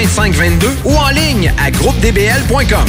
[0.01, 2.87] 2522 ou en ligne à groupedbl.com.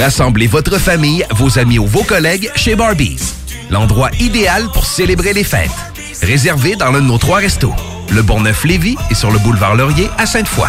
[0.00, 3.34] Rassemblez votre famille, vos amis ou vos collègues chez Barbies.
[3.70, 5.70] l'endroit idéal pour célébrer les fêtes.
[6.22, 7.74] Réservé dans l'un de nos trois restos.
[8.12, 10.68] Le Bourgneuf-Lévis et sur le boulevard Laurier à Sainte-Foy.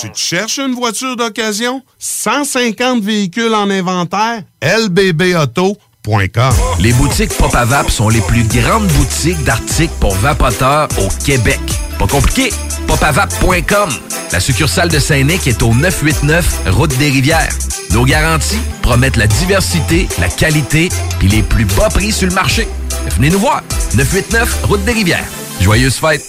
[0.00, 1.82] Tu te cherches une voiture d'occasion?
[1.98, 4.42] 150 véhicules en inventaire?
[4.62, 11.60] lbbauto.com Les boutiques Pop Vap sont les plus grandes boutiques d'articles pour vapoteurs au Québec.
[11.98, 12.50] Pas compliqué,
[12.86, 13.88] popavap.com.
[14.32, 17.52] La succursale de Saint-Nic est au 989 Route des Rivières.
[17.92, 20.90] Nos garanties promettent la diversité, la qualité
[21.22, 22.68] et les plus bas prix sur le marché.
[23.16, 23.62] Venez nous voir.
[23.94, 25.24] 989 Route des Rivières.
[25.62, 26.28] Joyeuses fêtes.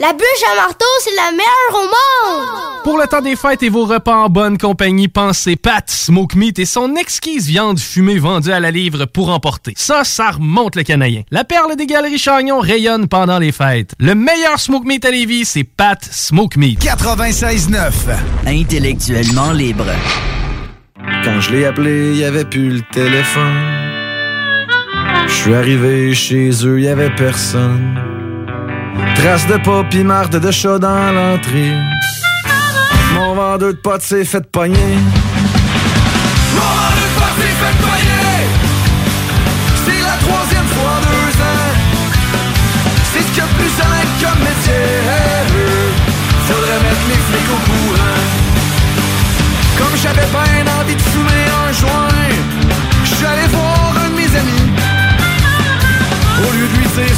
[0.00, 2.82] La bûche à marteau, c'est la meilleure au monde!
[2.84, 6.60] Pour le temps des fêtes et vos repas en bonne compagnie, pensez Pat Smoke Meat
[6.60, 9.72] et son exquise viande fumée vendue à la livre pour emporter.
[9.76, 11.22] Ça, ça remonte le canadien.
[11.32, 13.94] La perle des galeries Chagnon rayonne pendant les fêtes.
[13.98, 16.80] Le meilleur Smoke Meat à Lévis, c'est Pat Smoke Meat.
[16.80, 17.90] 96.9
[18.46, 19.86] Intellectuellement libre.
[21.24, 23.56] Quand je l'ai appelé, il avait plus le téléphone.
[25.26, 28.17] Je suis arrivé chez eux, il y avait personne.
[29.16, 31.72] Trace de pas pis marde de chat dans l'entrée.
[33.14, 34.96] Mon vendeur de potes s'est fait pogner.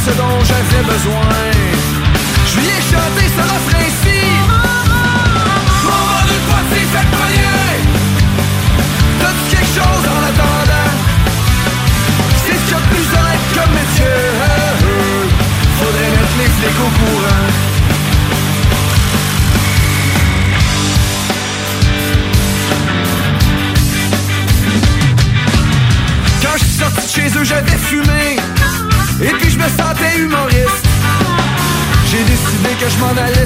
[0.04, 1.28] Ce dont j'avais besoin,
[2.46, 4.19] je lui ai chanté ce refrain-ci.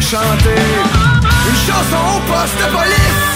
[0.04, 0.60] Chanter
[1.48, 3.32] une chanson au poste de police.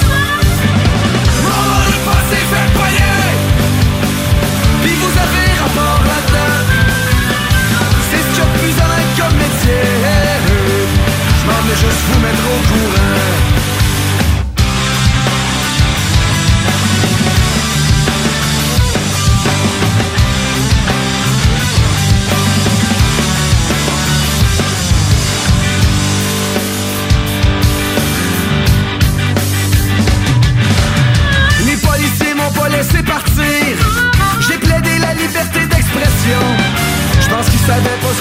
[1.43, 3.16] Nom de poste s'est fait poigner.
[4.82, 6.57] Puis vous avez rapport là-dedans.
[8.11, 9.82] C'est ce qu'il plus honnête comme métier.
[11.39, 12.88] Je m'en vais juste vous mettre au courant.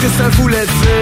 [0.08, 0.97] Que ça voulait dire.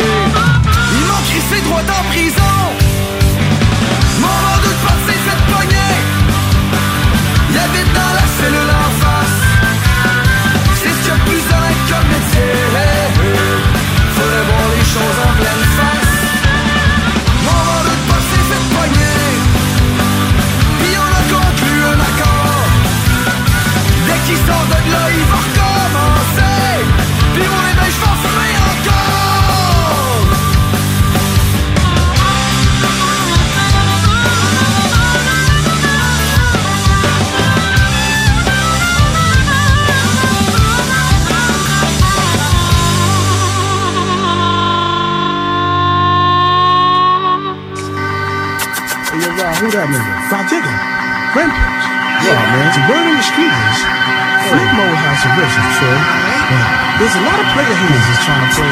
[57.56, 58.68] Look at who is just trying to play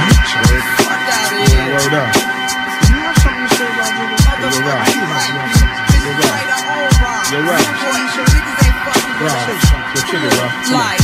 [1.72, 2.12] Word up.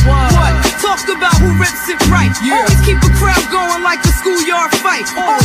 [0.04, 0.52] What?
[0.76, 2.28] Talk about who rips it right.
[2.52, 5.08] Always keep a crowd going like a schoolyard fight.
[5.16, 5.39] Oh,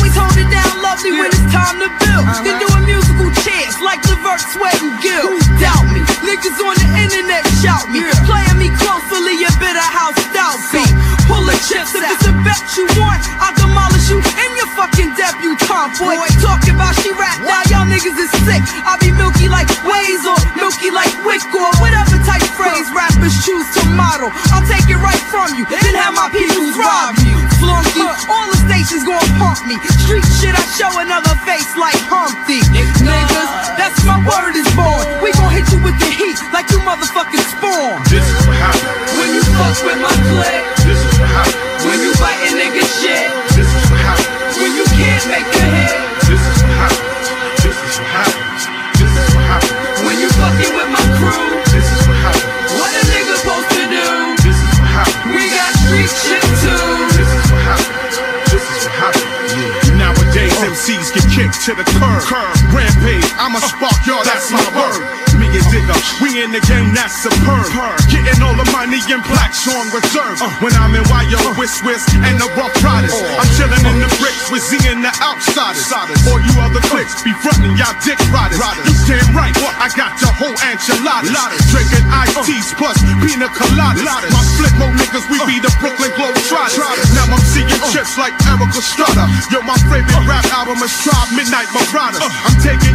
[63.56, 65.00] I'ma spark y'all, that's my word.
[65.40, 67.64] Me and Digger, we in the game, that's superb.
[68.08, 70.36] Getting all the money in blacks on reserve.
[70.60, 74.52] When I'm in YO with Swiss and the Rough Riders, I'm chilling in the bricks
[74.52, 75.88] with Z and the outsiders.
[76.28, 78.60] All you other clicks be frontin' y'all dick riders.
[78.60, 81.32] You damn right, I got the whole enchiladas.
[81.72, 84.04] Drinking iced teas plus pina coladas.
[84.04, 86.76] My flip mode niggas, we be the Brooklyn Globetrotters.
[87.16, 89.24] Now I'm seeing trips like Erica Strutter.
[89.48, 92.20] Yo, my favorite rap album is Tribe Midnight Marauders.
[92.20, 92.85] I'm taking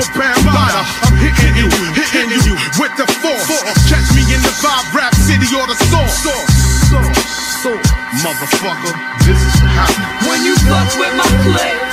[0.00, 3.44] like Africa I'm hitting you, hitting you with the force.
[3.84, 6.24] Catch me in the vibe rap city or the source.
[8.24, 8.94] Motherfucker,
[9.26, 9.92] this is what.
[10.28, 11.89] When you fuck with my clique,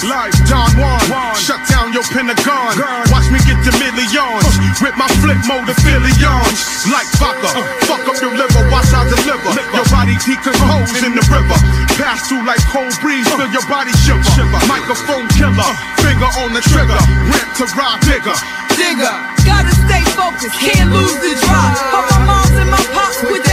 [0.00, 0.34] thing in life.
[0.50, 2.74] Don Juan, shut down your Pentagon.
[3.10, 4.44] Watch me get the millions
[4.82, 6.58] with my flip mode affiliations.
[6.90, 7.62] Like vodka, uh.
[7.86, 9.52] fuck up your liver, watch I deliver.
[9.74, 11.58] Your body decompose in the river.
[11.98, 13.38] Pass through like cold breeze, uh.
[13.38, 14.60] feel your body shiver.
[14.66, 16.02] Microphone killer, uh.
[16.02, 16.98] finger on the trigger.
[17.30, 18.36] Ramp to ride bigger.
[18.74, 19.14] Digger,
[19.46, 21.78] gotta stay focused, can't lose the drive.
[21.94, 23.43] Put my moms and my pops with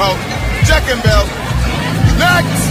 [0.00, 0.96] Alright, he's good to go.
[0.96, 1.24] Checking bill.
[2.16, 2.62] Next!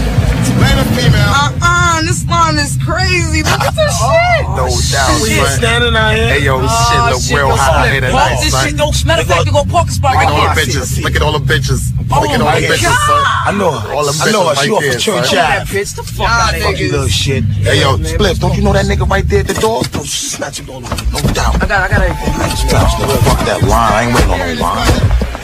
[0.60, 1.30] Random female.
[1.30, 3.44] Uh-uh, this line is crazy.
[3.44, 4.44] Look at this oh, shit.
[4.58, 5.46] No oh, doubt, Shit.
[5.46, 5.58] son.
[5.60, 6.28] Standing out here.
[6.28, 7.92] Hey, yo, this Oh, shit look shit, real no hot split.
[7.92, 8.66] here Fuck tonight, this son.
[8.68, 10.62] shit, no- matter of fact, we gonna park a spot Look right at all the
[10.62, 10.82] here.
[10.82, 11.04] bitches.
[11.04, 11.82] Look at all the bitches.
[12.12, 13.24] Oh Look at all the oh, bitches, son.
[13.46, 13.94] I know her.
[13.94, 14.56] All the I know her.
[14.56, 15.62] bitches She right off of there, Church son.
[15.62, 15.80] Ave.
[15.80, 15.92] bitch.
[15.96, 16.66] The fuck out of here.
[16.66, 17.44] Fuck you, little shit.
[17.64, 19.84] Hey, yo, Spliff, don't you know that nigga right there at the door?
[19.94, 20.90] No, snatch it all No
[21.32, 21.56] doubt.
[21.62, 22.34] I got, I got everything.
[22.68, 23.16] Snatch, nigga.
[23.24, 23.94] Fuck that line.
[23.94, 24.92] I ain't waiting on no line.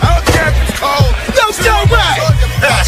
[0.01, 1.13] I don't care if it's cold.
[1.45, 2.17] Yo, Joe Rat.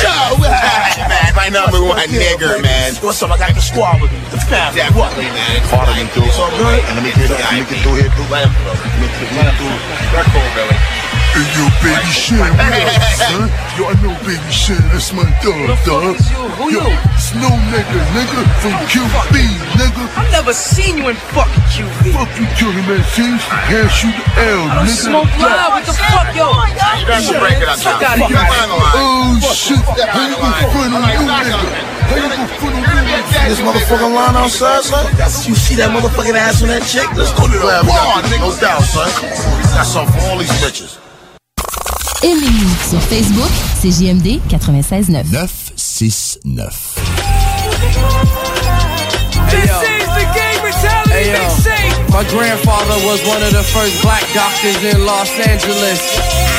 [0.01, 0.97] Joe Rat.
[1.05, 2.95] Man, my number one nigger, man.
[3.05, 3.29] What's up?
[3.29, 4.17] I got the squad with me.
[4.31, 4.81] The family.
[4.97, 5.13] What?
[5.13, 5.61] Definitely, man.
[5.69, 6.25] Harder than two.
[6.34, 6.81] So good.
[6.81, 8.09] Let me get let me get through here.
[8.09, 8.34] Through.
[8.34, 8.73] Let him through.
[8.73, 9.77] Let me get through.
[10.09, 10.97] They're cool, Billy.
[11.38, 13.45] Hey yo, baby shit, what up, son?
[13.77, 16.18] Yo, I know baby shit, that's my dog, dog.
[16.65, 16.81] Yo,
[17.22, 19.38] Snow nigga, nigga, from QB,
[19.77, 20.01] nigga.
[20.18, 22.18] I've never seen you in fucking QB.
[22.18, 24.97] Fuck you, Johnny Man, James, hand shoot the L, I'm nigga.
[24.97, 26.49] Smoke Loud, what the fuck, yo?
[27.05, 27.77] That's a break it up.
[27.85, 28.41] Fuck out of here.
[28.97, 29.77] Oh shit,
[30.09, 31.53] how you gonna front on you, nigga?
[31.53, 33.45] How you gonna front on you, nigga?
[33.45, 35.05] This motherfucking line outside, son.
[35.45, 37.05] You see that motherfucking ass on that chick?
[37.14, 37.85] Let's go to the lab.
[38.41, 39.05] No doubt, son.
[39.77, 40.97] Got something for all these bitches.
[42.27, 43.49] Aimez-nous sur Facebook,
[43.79, 45.31] c'est JMD 96.9.
[45.31, 46.95] 969.
[49.47, 51.39] This is the game mentality, Hey, yo.
[52.11, 56.03] My grandfather was one of the first black doctors in Los Angeles.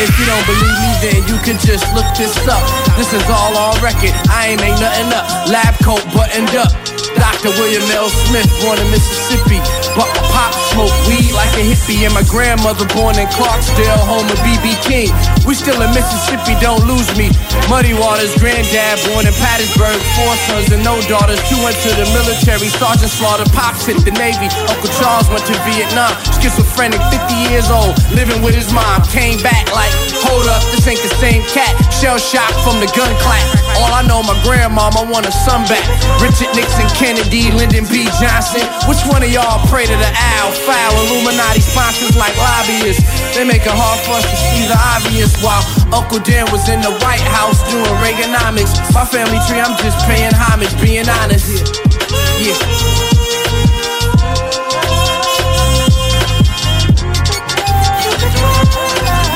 [0.00, 2.64] If you don't believe me, then you can just look this up.
[2.96, 4.16] This is all on record.
[4.32, 5.28] I ain't made nothing up.
[5.52, 6.72] Lab coat buttoned up.
[7.20, 7.50] Dr.
[7.60, 8.08] William L.
[8.08, 9.60] Smith, born in Mississippi.
[9.92, 12.04] But my pop smoked weed like a hippie.
[12.04, 14.76] And my grandmother, born in Clarksdale, home of B.B.
[14.84, 15.08] King.
[15.48, 17.32] We still in Mississippi, don't lose me.
[17.68, 19.98] Muddy Waters, granddad, born in Pattinsburg.
[20.16, 21.40] Four sons and no daughters.
[21.48, 22.68] Two went to the military.
[22.68, 24.48] Sergeant Slaughter, pops hit the Navy.
[24.68, 26.12] Uncle Charles went to Vietnam.
[26.40, 29.02] Schizophrenic, 50 years old, living with his mom.
[29.08, 29.92] Came back like,
[30.24, 31.72] hold up, this ain't the same cat.
[31.92, 33.67] Shell shock from the gun clap.
[33.76, 35.84] All I know, my grandmama want a son back.
[36.22, 38.08] Richard Nixon, Kennedy, Lyndon B.
[38.16, 38.64] Johnson.
[38.88, 40.50] Which one of y'all pray to the owl?
[40.64, 43.04] Foul Illuminati sponsors like lobbyists.
[43.36, 45.36] They make it hard for us to see the obvious.
[45.44, 45.62] While
[45.92, 48.72] Uncle Dan was in the White House doing Reaganomics.
[48.94, 51.76] My family tree, I'm just paying homage, being honest.
[52.40, 52.56] Yeah.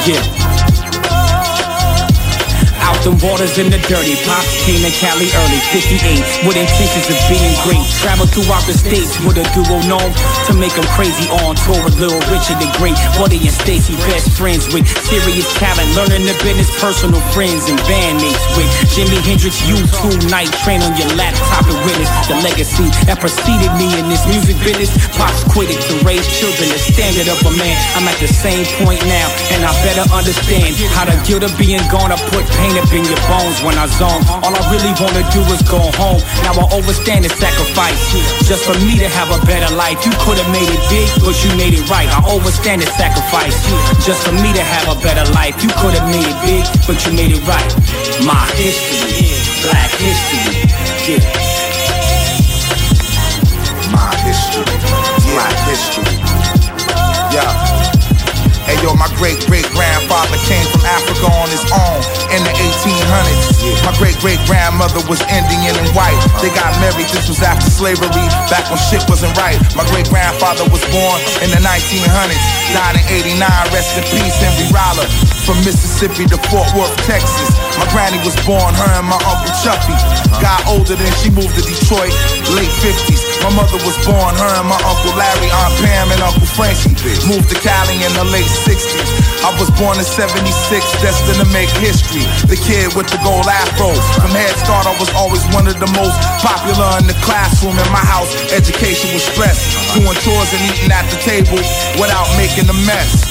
[0.05, 0.42] Yeah.
[3.03, 4.15] Them waters in the dirty.
[4.23, 7.83] Pops came to Cali early, 58, with intentions of being great.
[7.99, 10.15] Traveled throughout the states with a duo known
[10.47, 12.95] to make them crazy on tour with Little Richard the Great.
[13.19, 18.39] Buddy and Stacy, best friends with serious talent, learning the business, personal friends and bandmates
[18.55, 19.59] with Jimi Hendrix.
[19.67, 24.23] U2 night, train on your laptop and witness the legacy that preceded me in this
[24.31, 24.95] music business.
[25.19, 27.75] Pops quit it to raise children, the standard of a man.
[27.99, 29.27] I'm at the same point now,
[29.59, 32.15] and I better understand how the guilt of being gone.
[32.15, 34.21] I put pain up in your bones when I zone.
[34.45, 36.21] All I really wanna do is go home.
[36.45, 37.99] Now I overstand the sacrifice
[38.45, 40.05] just for me to have a better life.
[40.05, 42.09] You could have made it big, but you made it right.
[42.09, 43.57] I overstand the sacrifice
[44.05, 45.57] just for me to have a better life.
[45.65, 47.71] You could have made it big, but you made it right.
[48.25, 49.33] My history,
[49.65, 50.61] black history,
[51.09, 51.53] yeah.
[53.93, 54.65] My history.
[55.33, 56.17] Black history.
[57.33, 57.82] Yeah.
[58.83, 62.03] Yo, my great great grandfather came from Africa on his own
[62.35, 63.63] in the 1800s.
[63.87, 66.19] My great great grandmother was Indian and white.
[66.43, 68.11] They got married, this was after slavery,
[68.51, 69.55] back when shit wasn't right.
[69.79, 72.43] My great grandfather was born in the 1900s,
[72.75, 73.07] died in
[73.39, 73.47] 89.
[73.71, 75.07] Rest in peace, Henry Roller.
[75.47, 77.55] From Mississippi to Fort Worth, Texas.
[77.79, 79.95] My granny was born, her and my uncle Chuffy.
[80.43, 82.15] Got older than she moved to Detroit,
[82.55, 83.43] late 50s.
[83.47, 86.95] My mother was born, her and my uncle Larry, Aunt Pam, and Uncle Frankie.
[87.31, 88.72] Moved to Cali in the late 60s.
[88.73, 90.41] I was born in 76,
[91.05, 92.25] destined to make history.
[92.49, 93.93] The kid with the gold afro.
[94.17, 97.77] From Head Start, I was always one of the most popular in the classroom.
[97.77, 99.77] In my house, education was stressed.
[99.93, 101.61] Doing chores and eating at the table
[102.01, 103.29] without making a mess.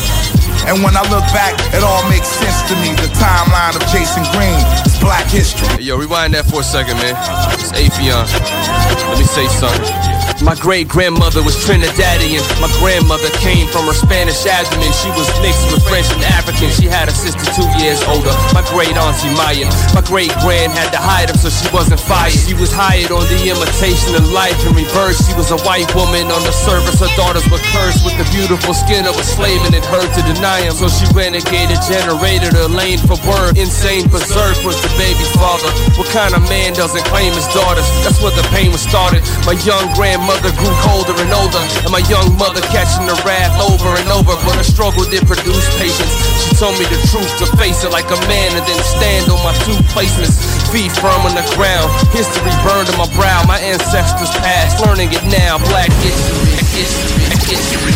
[0.69, 2.93] And when I look back, it all makes sense to me.
[3.01, 5.81] The timeline of Jason Green is black history.
[5.81, 7.17] Yo, rewind that for a second, man.
[7.57, 8.29] It's Afion.
[9.09, 10.20] Let me say something.
[10.41, 12.41] My great grandmother was Trinidadian.
[12.57, 14.89] My grandmother came from her Spanish abdomen.
[14.89, 16.73] She was mixed with French and African.
[16.73, 18.33] She had a sister two years older.
[18.49, 19.69] My great auntie Maya.
[19.93, 22.33] My great grand had to hide him so she wasn't fired.
[22.33, 25.21] She was hired on the imitation of life in reverse.
[25.21, 26.97] She was a white woman on the service.
[26.97, 30.21] Her daughters were cursed with the beautiful skin of a slave and it hurt to
[30.25, 30.73] deny him.
[30.73, 33.61] So she renegaded, generated a lane for word.
[33.61, 35.69] Insane berserk was the baby's father.
[36.01, 37.85] What kind of man doesn't claim his daughters?
[38.01, 39.21] That's where the pain was started.
[39.45, 43.91] My young grandmother grew colder and older, and my young mother catching the wrath over
[43.99, 44.37] and over.
[44.47, 46.13] But her struggle did produce patience.
[46.45, 49.41] She told me the truth to face it like a man and then stand on
[49.43, 50.39] my two placements.
[50.71, 53.43] Feet firm on the ground, history burned on my brow.
[53.43, 55.59] My ancestors passed, learning it now.
[55.67, 57.91] Black history, history, history.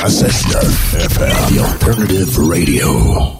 [0.00, 3.39] 96.9 FM, the alternative radio.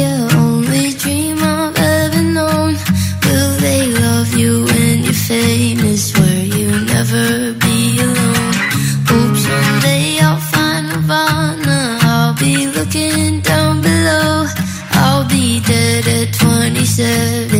[16.91, 17.50] said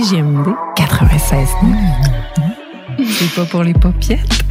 [0.00, 1.48] CGMD 96.
[2.98, 4.44] C'est pas pour les popiettes.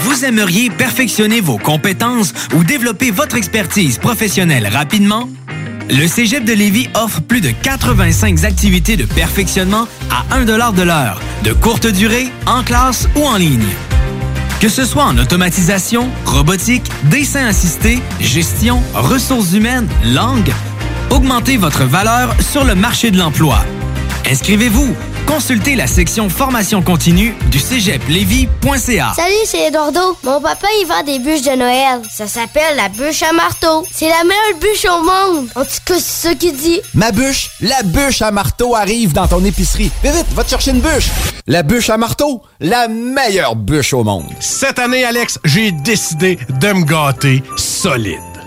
[0.00, 5.28] Vous aimeriez perfectionner vos compétences ou développer votre expertise professionnelle rapidement?
[5.88, 11.20] Le Cégep de Lévis offre plus de 85 activités de perfectionnement à 1 de l'heure,
[11.42, 13.64] de courte durée, en classe ou en ligne.
[14.60, 20.52] Que ce soit en automatisation, robotique, dessin assisté, gestion, ressources humaines, langue,
[21.10, 23.58] augmentez votre valeur sur le marché de l'emploi.
[24.30, 24.94] Inscrivez-vous.
[25.26, 29.12] Consultez la section formation continue du cégeplevy.ca.
[29.14, 30.16] Salut, c'est Eduardo.
[30.24, 32.00] Mon papa, il vend des bûches de Noël.
[32.10, 33.84] Ça s'appelle la bûche à marteau.
[33.92, 35.48] C'est la meilleure bûche au monde.
[35.54, 36.80] En tout cas, c'est ça qu'il dit.
[36.94, 39.92] Ma bûche, la bûche à marteau arrive dans ton épicerie.
[40.02, 41.10] Vite, vite, va te chercher une bûche.
[41.46, 44.26] La bûche à marteau, la meilleure bûche au monde.
[44.40, 48.29] Cette année, Alex, j'ai décidé de me gâter solide.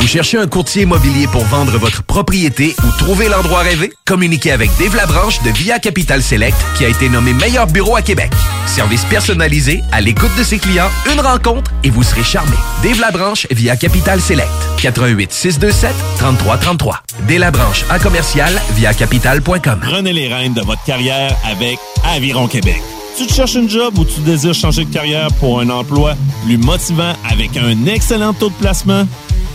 [0.00, 3.92] Vous cherchez un courtier immobilier pour vendre votre propriété ou trouver l'endroit rêvé?
[4.06, 8.02] Communiquez avec Dave Labranche de Via Capital Select qui a été nommé meilleur bureau à
[8.02, 8.30] Québec.
[8.66, 12.56] Service personnalisé, à l'écoute de ses clients, une rencontre et vous serez charmé.
[12.82, 14.48] Dave Labranche via Capital Select.
[14.78, 17.02] 88 627 3333.
[17.26, 19.80] Dave Labranche en commercial via capital.com.
[19.82, 22.80] Prenez les rênes de votre carrière avec Aviron Québec.
[23.16, 26.14] Tu te cherches une job ou tu désires changer de carrière pour un emploi
[26.46, 29.06] plus motivant avec un excellent taux de placement?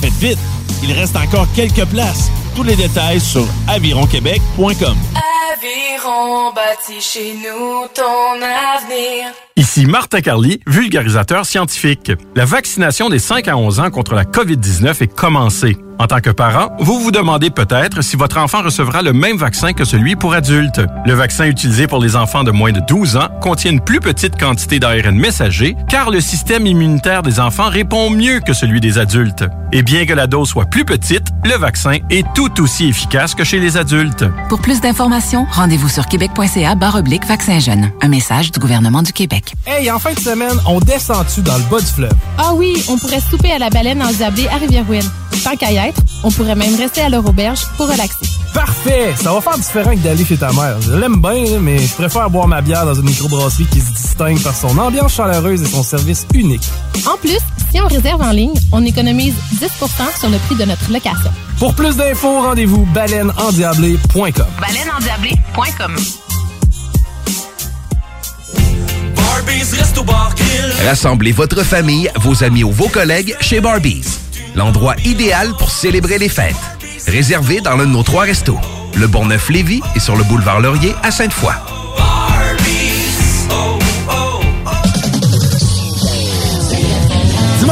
[0.00, 0.38] Faites vite,
[0.82, 2.30] il reste encore quelques places.
[2.54, 4.96] Tous les détails sur avironquebec.com.
[5.52, 9.32] Aviron bâti chez nous ton avenir.
[9.56, 12.12] Ici Martin Carly, vulgarisateur scientifique.
[12.36, 15.76] La vaccination des 5 à 11 ans contre la COVID-19 est commencée.
[16.00, 19.72] En tant que parent, vous vous demandez peut-être si votre enfant recevra le même vaccin
[19.72, 20.80] que celui pour adultes.
[21.04, 24.38] Le vaccin utilisé pour les enfants de moins de 12 ans contient une plus petite
[24.38, 29.44] quantité d'ARN messager car le système immunitaire des enfants répond mieux que celui des adultes.
[29.72, 33.42] Et bien que la dose soit plus petite, le vaccin est tout aussi efficace que
[33.42, 34.24] chez les adultes.
[34.48, 37.90] Pour plus d'informations, rendez-vous sur québec.ca oblique vaccin jeune.
[38.02, 39.54] Un message du gouvernement du Québec.
[39.66, 42.14] Hey, en fin de semaine, on descend-tu dans le bas du fleuve?
[42.38, 45.10] Ah oui, on pourrait souper à la baleine en Zablé à Rivière-Ouine.
[45.44, 45.92] Tant qu'à y
[46.24, 48.26] on pourrait même rester à leur auberge pour relaxer.
[48.52, 49.14] Parfait!
[49.22, 50.80] Ça va faire différent que d'aller chez ta mère.
[50.80, 54.42] Je l'aime bien, mais je préfère boire ma bière dans une microbrasserie qui se distingue
[54.42, 56.64] par son ambiance chaleureuse et son service unique.
[57.06, 57.38] En plus,
[57.70, 61.30] si on réserve en ligne, on économise 10 % sur le prix de notre location.
[61.58, 64.46] Pour plus d'infos, rendez-vous baleineendiablée.com.
[64.60, 65.96] Baleineendiablée.com.
[70.86, 74.27] Rassemblez votre famille, vos amis ou vos collègues chez Barbies
[74.58, 76.56] l'endroit idéal pour célébrer les fêtes.
[77.06, 78.58] Réservé dans l'un de nos trois restos,
[78.96, 81.54] le Bonneuf-Lévis et sur le boulevard Laurier à Sainte-Foy.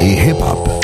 [0.00, 0.80] y hip hop.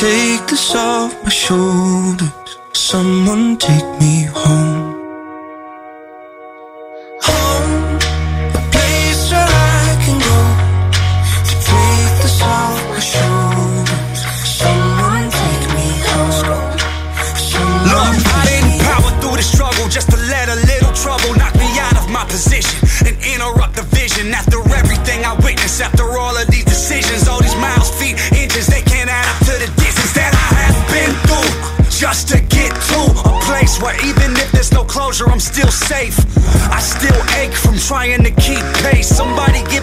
[0.00, 2.32] take this off my shoulders.
[2.72, 4.89] Someone take me home.
[37.90, 39.08] trying to keep pace.
[39.08, 39.79] Somebody give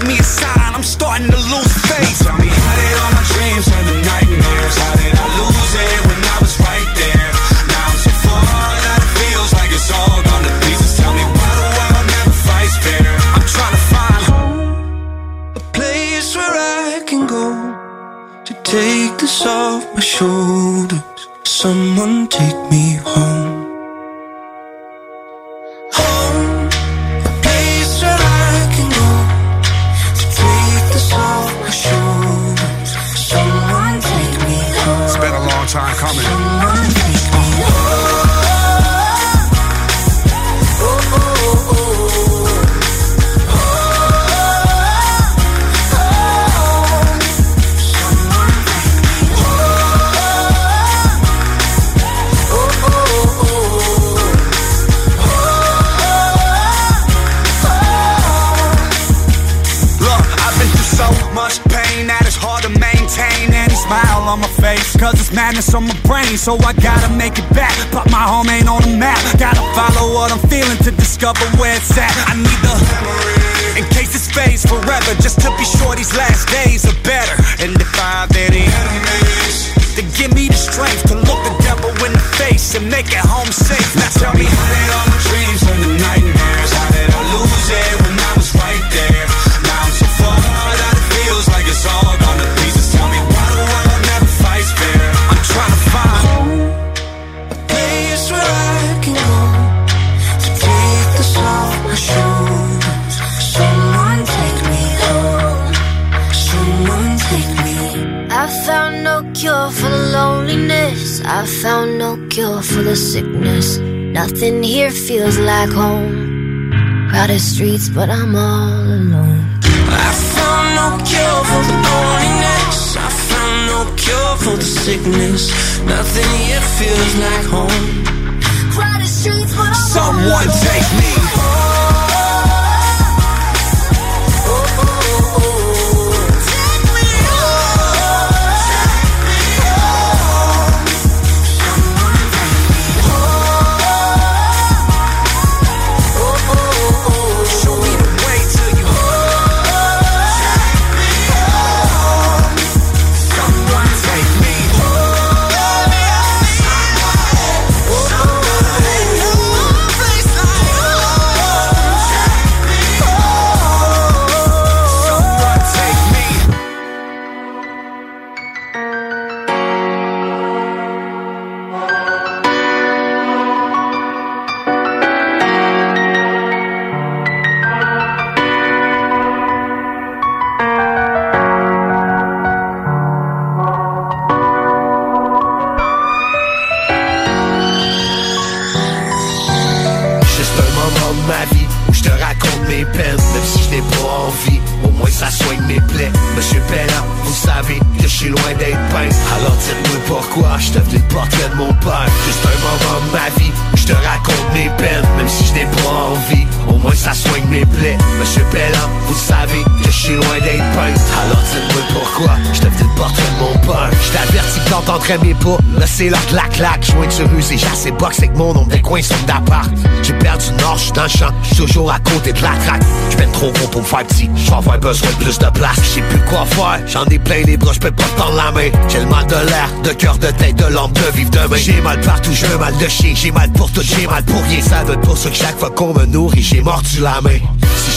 [224.88, 225.80] besoin de plus de place.
[225.84, 228.70] J'sais plus quoi faire, j'en ai plein les bras, j'peux pas tendre la main.
[228.88, 231.58] J'ai le mal de l'air, de cœur, de tête, de lampe, de vivre demain.
[231.58, 234.62] J'ai mal partout, j'ai mal de chien, j'ai mal pour tout, j'ai mal pour rien.
[234.62, 237.40] Ça doit être pour ça que chaque fois qu'on me nourrit, j'ai mordu la main.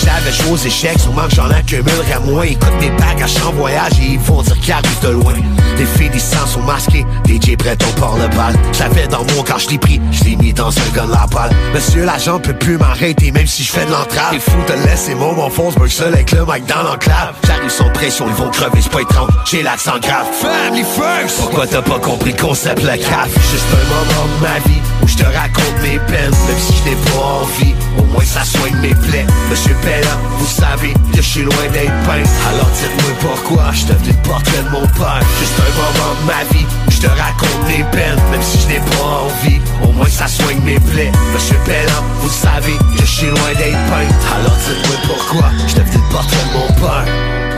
[0.01, 2.45] Si j'avais joué aux échecs, sûrement que j'en accumulerais moins.
[2.45, 5.35] Écoute mes bagages en voyage et ils vont dire qu'ils arrivent de loin.
[5.77, 8.55] Les filles, des sens sont masqués, DJ Breton part le bal.
[8.73, 11.51] J'avais dans mon quand je l'ai pris, je l'ai mis dans un gun la balle.
[11.75, 14.33] Monsieur l'agent peut plus m'arrêter, même si je fais de l'entrave.
[14.33, 17.35] Les fous te laisser mon fond, je seul avec le mic dans l'enclave.
[17.47, 19.31] J'arrive sans pression, ils vont crever, c'est pas étrange.
[19.45, 20.27] J'ai l'accent grave.
[20.41, 21.37] Family first!
[21.41, 23.29] Pourquoi t'as pas compris le concept, le caf?
[23.51, 26.91] Juste un moment de ma vie où je te raconte mes peines, même si je
[26.91, 27.75] n'ai pas envie.
[27.99, 29.27] Au moins ça soigne mes plaies.
[29.51, 32.23] Monsieur Pella, vous savez que je suis loin d'être peint.
[32.49, 35.21] Alors dites-moi pourquoi je devenu le portrait de mon père.
[35.39, 38.69] Juste un moment de ma vie où je te raconte mes peines, même si je
[38.69, 39.61] n'ai pas envie.
[39.83, 41.13] Au moins ça soigne mes plaies.
[41.35, 44.37] Monsieur Pella, vous savez que je suis loin d'être peint.
[44.37, 47.50] Alors dites-moi pourquoi je devenu le portrait de mon père.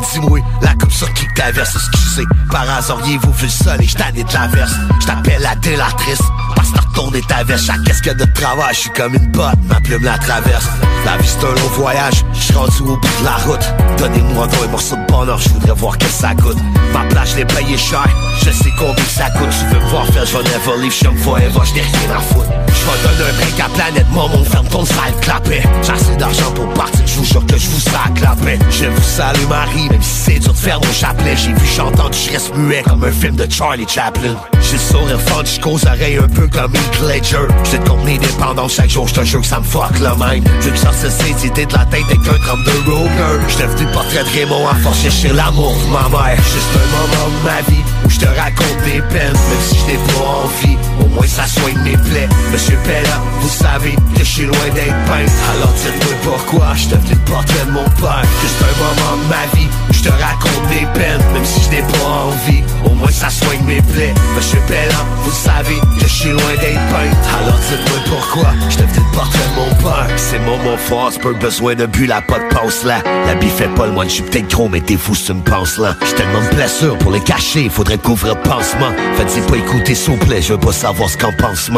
[0.00, 2.24] Dis-moi, la coupe sur qui t'averse, excusez.
[2.50, 4.72] Par hasard, vous vu le sol et j't'en ai de la verse.
[5.00, 6.22] J't'appelle la délatrice,
[6.54, 7.66] parce que retourner ta veste.
[7.66, 10.66] Chaque casque de travail, je suis comme une botte, ma plume la traverse.
[11.04, 13.74] La vie c'est un long voyage, je suis rendu au bout de la route.
[13.98, 16.58] Donnez-moi un morceau de bonheur, je voudrais voir que ça coûte.
[16.92, 18.04] Ma place, je l'ai payé cher,
[18.44, 19.50] je sais combien ça coûte.
[19.50, 22.65] Tu veux voir faire, je vais never leave, je forever, je n'ai rien à foutre.
[22.86, 25.62] Je vais donner un break à planète, maman, ferme ton sale clapet.
[25.82, 28.58] J'ai assez d'argent pour partir, je vous jure que je vous sac la paix.
[28.70, 31.34] Je vous salue Marie, même si c'est dur de faire mon chapelet.
[31.36, 34.36] J'ai vu, j'entends, je reste muet comme un film de Charlie Chaplin.
[34.60, 37.48] J'ai le sourire fort, je cause oreilles un peu comme Heath Ledger.
[37.70, 40.48] J'ai de mes dépendances chaque jour, je te jure que ça me fuck le mind.
[40.60, 43.10] Je que ça cette de la tête avec un 32 Roger.
[43.48, 46.36] Je devenu portrait de Raymond à force chercher l'amour de ma mère.
[46.36, 49.98] Juste un moment de ma vie je te raconte mes peines, même si je n'ai
[49.98, 50.76] pas envie.
[51.00, 52.28] Au moins ça soigne mes plaies.
[52.52, 55.32] Monsieur Pella, vous savez que je suis loin d'être peint.
[55.54, 58.22] Alors dites-moi pourquoi je devenu le portrait de mon père.
[58.42, 61.82] Juste un moment de ma vie je te raconte mes peines, même si je n'ai
[61.82, 62.62] pas envie.
[62.84, 64.14] Au moins ça soigne mes plaies.
[64.36, 67.38] Monsieur Pella, vous savez je suis loin d'être peint.
[67.38, 70.08] Alors dites-moi pourquoi je le portrait de mon père.
[70.16, 72.98] C'est mon mot fort, c'est pas besoin de but, la de passe là.
[73.26, 75.34] La bif fait pas le moine, je suis peut-être gros, mais t'es fou si tu
[75.34, 75.96] me penses là.
[76.06, 78.92] J'ai tellement de blessures pour les cacher, faudrait couvrir pansement.
[79.16, 81.70] Faites-y pas écouter s'il vous plaît, je veux pas savoir ce qu'en pense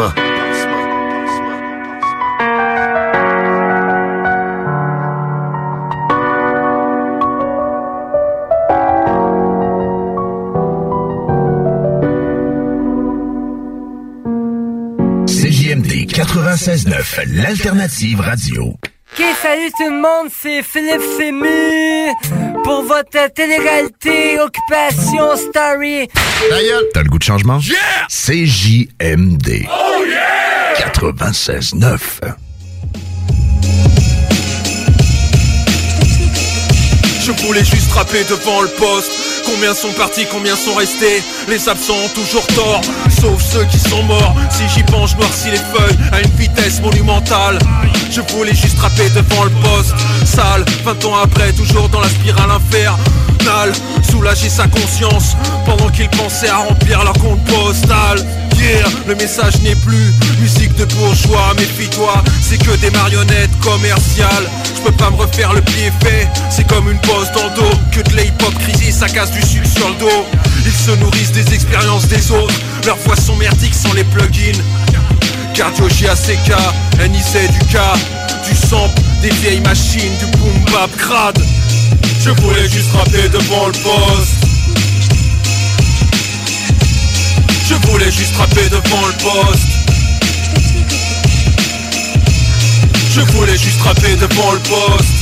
[16.69, 18.65] 96.9, l'alternative radio.
[18.65, 22.11] Ok, salut tout le monde, c'est Philippe Fému
[22.63, 26.07] pour votre télé-réalité Occupation Story.
[26.93, 27.59] T'as le goût de changement?
[27.61, 28.05] Yeah!
[28.07, 29.65] CJMD.
[29.67, 30.75] Oh yeah!
[30.91, 31.97] 96.9.
[37.25, 41.23] Je voulais juste rappeler devant le poste Combien sont partis, combien sont restés?
[41.47, 42.81] Les absents ont toujours tort
[43.19, 44.35] Sauf ceux qui sont morts.
[44.51, 47.57] Si j'y pense, je noircis les feuilles À une vitesse monumentale.
[48.11, 49.95] Je voulais juste rapper devant le poste
[50.25, 53.73] Sale, 20 ans après, toujours dans la spirale infernale.
[54.09, 55.35] Soulager sa conscience
[55.65, 58.19] Pendant qu'ils pensaient à remplir leur compte postal.
[58.59, 64.49] Yeah, le message n'est plus musique de bourgeois, méfie-toi, c'est que des marionnettes commerciales.
[64.75, 67.77] Je peux pas me refaire le pied fait, c'est comme une pose dans le dos.
[67.91, 69.38] Que de l'hypocrisie, ça casse du
[70.65, 72.53] Ils se nourrissent des expériences des autres,
[72.85, 74.59] leurs voix sont merdiques sans les plugins.
[75.53, 76.51] Cardio JACK,
[77.09, 77.93] NIC du cas,
[78.47, 81.39] du sample, des vieilles machines, du boom bap crade.
[82.21, 84.49] Je voulais juste rapper devant le poste.
[87.67, 89.67] Je voulais juste rapper devant le poste
[93.11, 95.18] Je voulais juste rapper devant le poste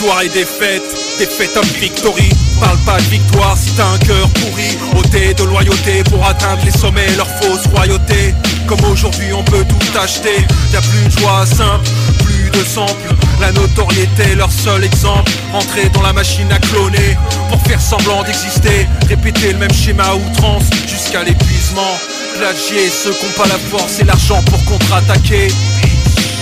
[0.00, 0.82] Victoire et défaite
[1.18, 4.78] Défaite of victory, parle pas de victoire si t'as un cœur pourri.
[4.96, 8.34] Ôté de loyauté pour atteindre les sommets, leur fausse royauté.
[8.66, 10.38] Comme aujourd'hui on peut tout acheter,
[10.72, 11.86] y a plus de joie simple,
[12.24, 13.14] plus de sample.
[13.42, 15.30] La notoriété, leur seul exemple.
[15.52, 17.18] Entrer dans la machine à cloner.
[17.50, 18.88] Pour faire semblant d'exister.
[19.06, 21.98] Répéter le même schéma outrance jusqu'à l'épuisement.
[22.38, 25.48] Plagier ceux qui ont pas la force et l'argent pour contre-attaquer.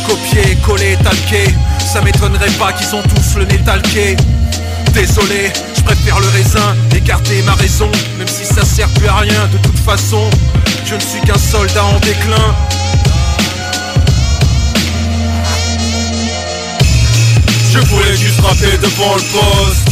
[0.07, 1.53] Copier, coller, talquer
[1.93, 3.59] Ça m'étonnerait pas qu'ils ont tous le nez
[4.93, 9.17] Désolé, je préfère le raisin et garder ma raison Même si ça sert plus à
[9.17, 10.29] rien de toute façon
[10.85, 12.55] Je ne suis qu'un soldat en déclin.
[17.73, 19.89] Je voulais juste rapper devant le poste.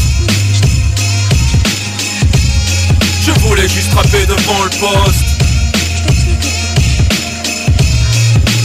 [3.23, 5.25] Je voulais juste rapper devant le poste.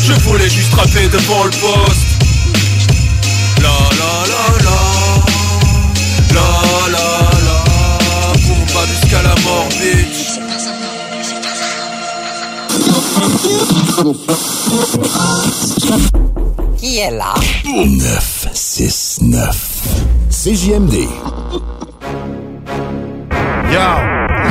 [0.06, 2.11] Je voulais juste rapper devant le poste
[9.44, 10.22] mort bitch
[16.78, 17.34] Qui est là?
[17.66, 19.56] 969
[20.30, 20.94] CJMD.
[23.72, 23.80] Yo,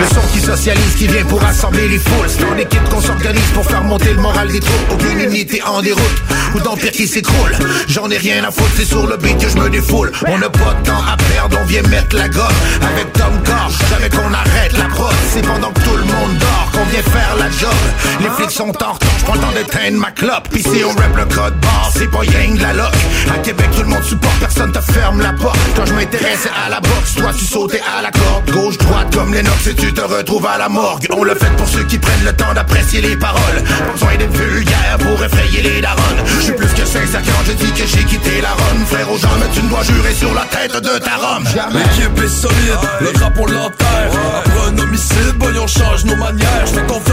[0.00, 2.28] le son qui socialise, qui vient pour rassembler les foules.
[2.28, 4.92] C'est en équipe qu'on s'organise pour faire monter le moral des troupes.
[4.92, 6.22] Aucune unité en déroute,
[6.54, 7.56] ou d'empire qui s'écroule.
[7.88, 10.10] J'en ai rien à foutre, c'est sur le beat que je me défoule.
[10.26, 12.46] On n'a pas de temps à perdre, on vient mettre la gomme.
[12.82, 15.14] Avec Tom Core, jamais qu'on arrête la prod.
[15.32, 17.80] C'est pendant que tout le monde dort qu'on vient faire la job.
[18.20, 20.48] Les flics sont en retard, j'prends le temps d'éteindre ma clope.
[20.54, 22.94] Si on rap le code barre, c'est pas rien de la loc.
[23.34, 25.58] À Québec, tout le monde supporte, personne te ferme la porte.
[25.76, 28.50] Quand je m'intéresse à la boxe, toi tu sautais à la corde.
[28.50, 31.06] Gauche, droite, comme Lennox et tu te retrouves à la morgue.
[31.10, 33.62] On le fait pour ceux qui prennent le temps d'apprécier les paroles.
[33.86, 36.00] Pas besoin d'être vulgaire pour effrayer les darons.
[36.24, 38.84] Je suis plus que sincère quand je dis que j'ai quitté la Rome.
[38.86, 41.44] Frère aux gens, mais tu ne dois jurer sur la tête de ta Rome.
[41.54, 41.80] Jamais.
[41.80, 46.66] L'équipe est solide, le rap on l'enterre Après un homicide, boy on change nos manières
[46.66, 47.09] Je fais confiance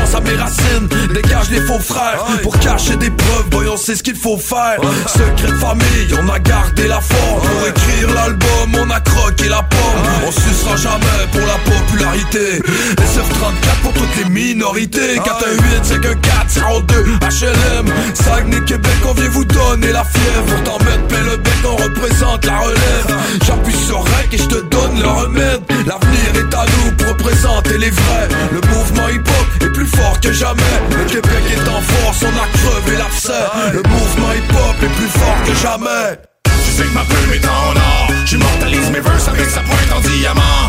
[1.68, 4.78] faux frères Pour cacher des preuves, boy on sait ce qu'il faut faire.
[5.08, 7.42] Secret de famille, on a gardé la forme.
[7.42, 10.08] Pour écrire l'album, on a croqué la pomme.
[10.26, 12.60] On sucera jamais pour la popularité.
[12.60, 15.16] SF34 pour toutes les minorités.
[15.16, 20.46] 418, c'est que 402 HLM Saguenay, Québec, on vient vous donner la fièvre.
[20.46, 23.18] Pour t'en mettre plein le bec, on représente la relève.
[23.46, 25.62] J'appuie sur rec et je te donne le remède.
[25.86, 28.28] L'avenir est à nous représenter les vrais.
[28.52, 30.62] Le mouvement hip-hop est plus fort que jamais.
[30.92, 33.46] Le Québec est en force, on a crevé l'abcès.
[33.74, 36.18] Le mouvement hip-hop est plus fort que jamais.
[36.44, 38.08] Tu sais que ma plume est en or.
[38.26, 40.68] J'immortalise mes verses avec sa pointe en diamant.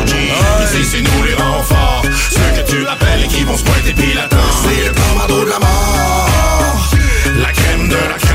[0.00, 0.10] OG,
[0.64, 2.02] ici c'est nous les renforts.
[2.30, 5.58] Ceux que tu rappelles et qui vont se pointer l'attendre C'est le commando de la
[5.58, 6.90] mort.
[7.40, 8.29] La crème de la crème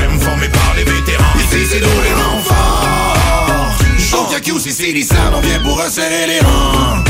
[4.66, 7.04] si c'est les on vient pour resserrer les rangs.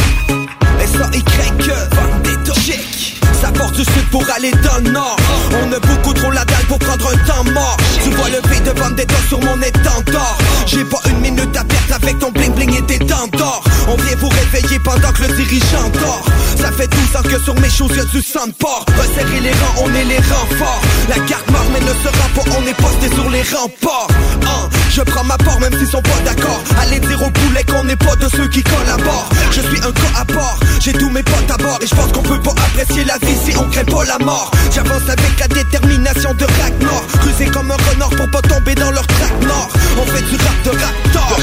[0.79, 3.46] S-A-Y, Vendetta porte
[3.77, 5.17] du sud pour aller le nord.
[5.63, 7.77] On a beaucoup trop la dalle pour prendre un temps mort.
[8.03, 10.39] Tu vois le V de Vendetta sur mon étendard.
[10.67, 13.63] J'ai pas une minute à perdre avec ton bling bling et tes dents d'or.
[13.89, 16.25] On vient vous réveiller pendant que le dirigeant dort.
[16.57, 18.87] Ça fait 12 ans que sur mes choses du de porc.
[18.97, 22.67] Resserrer les rangs, on est les renforts La garde mort mais ne sera pas, on
[22.67, 24.09] est posté sur les remparts.
[24.43, 26.61] Hein, Je prends ma part même s'ils sont pas d'accord.
[26.81, 30.21] Allez dire au poulet qu'on n'est pas de ceux qui collaborent Je suis un cas
[30.21, 33.05] à part, j'ai tous mes potes à bord Et je pense qu'on peut pas apprécier
[33.05, 34.51] la vie si on craint pas la mort.
[34.75, 37.03] J'avance avec la détermination de Ragnar.
[37.21, 39.69] Cruiser comme un renard pour pas tomber dans leur track nord.
[39.99, 41.41] On fait du rap de raptor.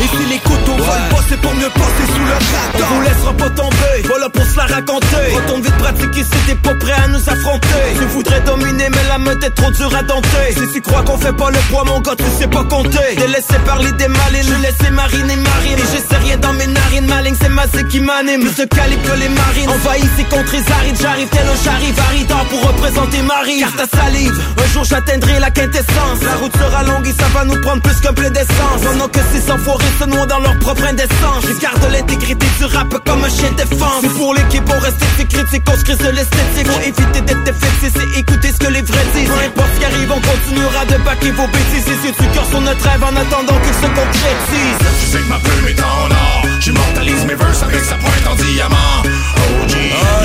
[0.00, 2.90] Et si les couteaux volent pas c'est pour mieux passer sous le radar.
[2.90, 5.26] On vous laissera pas tomber, voilà pour se la raconter.
[5.34, 7.82] Retourne vite pratiquer si t'es pas prêt à nous affronter.
[7.98, 10.52] Tu voudrais dominer mais la meute est trop dure à dompter.
[10.52, 13.16] Si tu crois qu'on fait pas le poids mon gars tu sais pas compter.
[13.16, 17.06] Délaissé par l'idée malines, je laissé mariner marine Et je sais rien dans mes narines,
[17.06, 20.96] maligne c'est massé qui m'anime Plus de calibre que les marines, envahissez contre les arides.
[21.00, 23.60] J'arrive tel un charive aridant pour représenter Marie.
[23.60, 26.18] Car ta salive, un jour j'atteindrai la quintessence.
[26.22, 28.80] La route sera longue et ça va nous prendre plus qu'un plein d'essence.
[28.84, 31.42] Pendant que ces enfoirés se noient dans leur propre indécence.
[31.48, 34.00] Je garde l'intégrité du rap comme un chien défense.
[34.02, 36.68] C'est pour l'équipe, on reste critique, on se crise de l'esthétique.
[36.68, 39.28] Faut éviter d'être défaitiste et écouter ce que les vrais disent.
[39.28, 41.88] Peu importe ce qui arrive, on continuera de baquer vos bêtises.
[41.88, 44.78] Et si tu cœur sur notre rêve en attendant qu'il se concrétise.
[45.00, 46.42] Tu sais que ma plume est en or.
[46.60, 49.02] J'immortalise mes verses avec sa pointe en diamant.
[49.04, 49.74] OG,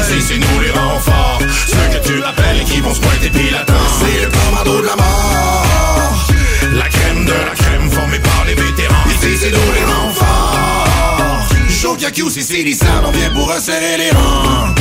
[0.02, 1.40] ici c'est nous les renforts.
[1.68, 4.88] Ceux que tu rappelles et qui vont se pointer pis l'attendre C'est le commando de
[4.88, 6.28] la mort.
[6.74, 9.06] La crème de la crème formée par les vétérans.
[9.10, 10.52] Ici c'est nous les renforts.
[12.14, 14.74] Q, si c'est les salles, on vient pour resserrer les rangs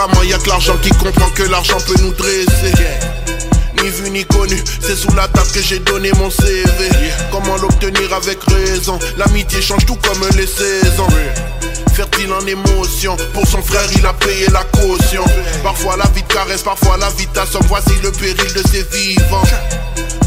[0.00, 2.72] Apparemment, y a que l'argent qui comprend que l'argent peut nous dresser.
[3.82, 6.88] Ni vu ni connu, c'est sous la table que j'ai donné mon CV.
[7.30, 8.98] Comment l'obtenir avec raison?
[9.18, 11.06] L'amitié change tout comme les saisons.
[12.00, 15.22] Fertile en émotion, pour son frère il a payé la caution.
[15.62, 17.66] Parfois la vie te caresse, parfois la vie t'assomme.
[17.68, 19.42] Voici le péril de ses vivants.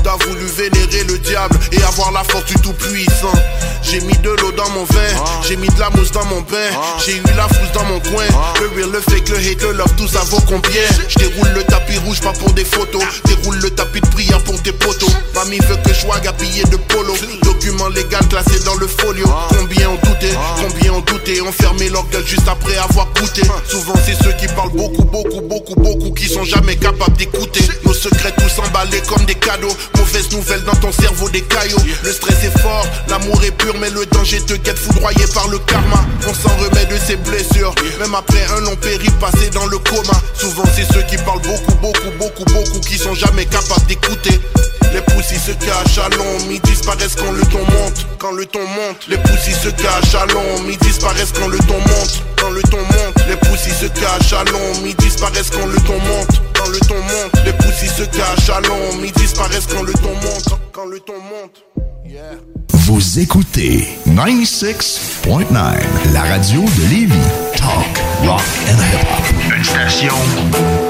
[0.03, 3.33] T'as voulu vénérer le diable et avoir la force du tout-puissant.
[3.81, 6.69] J'ai mis de l'eau dans mon vin, j'ai mis de la mousse dans mon bain,
[7.03, 8.25] j'ai eu la frousse dans mon coin.
[8.59, 10.81] Le real, le fake, le hate, le love, tout ça vaut combien?
[11.07, 13.01] Je déroule le tapis rouge, pas pour des photos.
[13.25, 15.11] Déroule le tapis de prière pour tes poteaux.
[15.35, 17.13] Mamie veut que je sois habillé de polo.
[17.41, 19.25] Document légal classé dans le folio.
[19.49, 20.29] Combien ont douté,
[21.41, 23.41] ont fermé leur gueule juste après avoir goûté.
[23.67, 27.63] Souvent c'est ceux qui parlent beaucoup, beaucoup, beaucoup, beaucoup qui sont jamais capables d'écouter.
[27.85, 29.75] Nos secrets tous emballés comme des cadeaux.
[29.97, 31.83] Mauvaise nouvelle dans ton cerveau des caillots.
[32.03, 35.59] Le stress est fort, l'amour est pur, mais le danger te guette foudroyé par le
[35.59, 36.05] karma.
[36.27, 40.13] On s'en remet de ses blessures, même après un long périple passé dans le coma.
[40.37, 44.39] Souvent c'est ceux qui parlent beaucoup, beaucoup, beaucoup, beaucoup qui sont jamais capables d'écouter.
[44.93, 48.07] Les poussis se cachent à l'ombre, ils disparaissent quand le ton monte.
[48.19, 51.79] Quand le ton monte, les poussis se cachent à l'ombre, ils disparaissent quand le ton
[51.79, 52.23] monte.
[52.37, 55.93] Quand le ton monte, les poussis se cachent à l'ombre, ils disparaissent quand le ton
[55.93, 56.41] monte.
[56.53, 60.13] Quand le ton monte, les poussis se cachent à l'ombre, ils disparaissent quand le ton
[60.13, 60.59] monte.
[60.71, 61.63] Quand le ton monte.
[62.71, 65.57] Vous écoutez 96.9,
[66.13, 67.15] la radio de Lévis.
[67.55, 69.52] Talk, rock and hip-hop.
[69.63, 70.13] Une station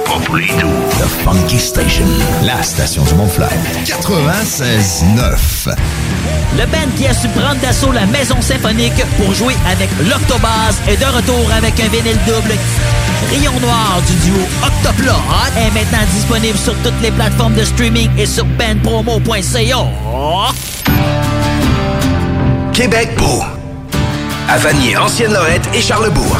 [0.03, 0.67] pas pour les doux.
[0.97, 2.07] The Funky Station,
[2.41, 3.51] la station du Mont-Flair.
[3.85, 5.75] 96.9.
[6.57, 10.97] Le band qui a su prendre d'assaut la maison symphonique pour jouer avec l'Octobase est
[10.97, 12.55] de retour avec un vinyle double.
[13.29, 15.21] Rayon Noir du duo Octoplot
[15.55, 19.87] est maintenant disponible sur toutes les plateformes de streaming et sur bandpromo.ca.
[22.73, 23.43] Québec beau.
[24.49, 26.39] À Vanier, Ancienne-Lorette et Charlebourg.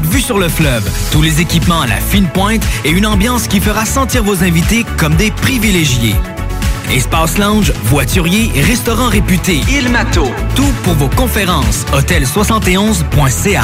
[0.05, 3.59] vue sur le fleuve, tous les équipements à la fine pointe et une ambiance qui
[3.59, 6.15] fera sentir vos invités comme des privilégiés.
[6.91, 10.29] Espace lounge, voiturier, restaurant réputé, Il Mato.
[10.55, 11.85] Tout pour vos conférences.
[11.93, 13.63] Hôtel71.ca.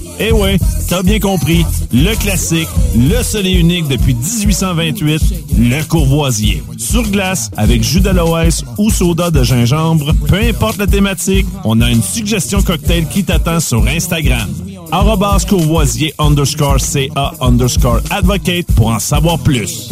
[0.19, 0.57] Eh ouais,
[0.87, 5.21] t'as bien compris, le classique, le seul et unique depuis 1828,
[5.57, 6.63] le courvoisier.
[6.77, 11.89] Sur glace, avec jus d'aloès ou soda de gingembre, peu importe la thématique, on a
[11.89, 14.47] une suggestion cocktail qui t'attend sur Instagram.
[14.91, 19.91] Arrobas courvoisier underscore CA underscore advocate pour en savoir plus.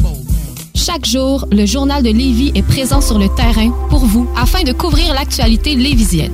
[0.76, 4.72] Chaque jour, le journal de Lévis est présent sur le terrain pour vous afin de
[4.74, 6.34] couvrir l'actualité lévisienne.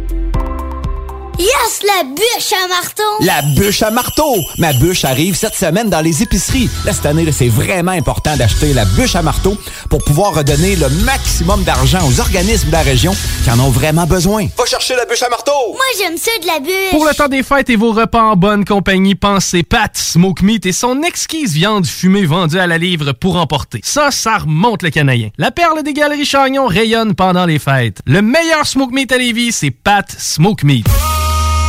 [1.41, 3.01] Yes, la bûche à marteau!
[3.21, 4.35] La bûche à marteau!
[4.59, 6.69] Ma bûche arrive cette semaine dans les épiceries.
[6.85, 9.57] Là, cette année, c'est vraiment important d'acheter la bûche à marteau
[9.89, 14.05] pour pouvoir redonner le maximum d'argent aux organismes de la région qui en ont vraiment
[14.05, 14.45] besoin.
[14.55, 15.51] Va chercher la bûche à marteau!
[15.69, 16.91] Moi, j'aime ça de la bûche!
[16.91, 20.67] Pour le temps des fêtes et vos repas en bonne compagnie, pensez Pat Smoke Meat
[20.67, 23.79] et son exquise viande fumée vendue à la livre pour emporter.
[23.83, 25.31] Ça, ça remonte le canadien.
[25.39, 27.97] La perle des galeries Chagnon rayonne pendant les fêtes.
[28.05, 30.85] Le meilleur Smoke Meat à Lévis, c'est Pat Smoke Meat.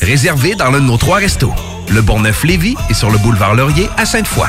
[0.00, 1.52] Réservé dans l'un de nos trois restos.
[1.88, 4.48] Le Bourgneuf-Lévis et sur le boulevard Laurier à Sainte-Foy.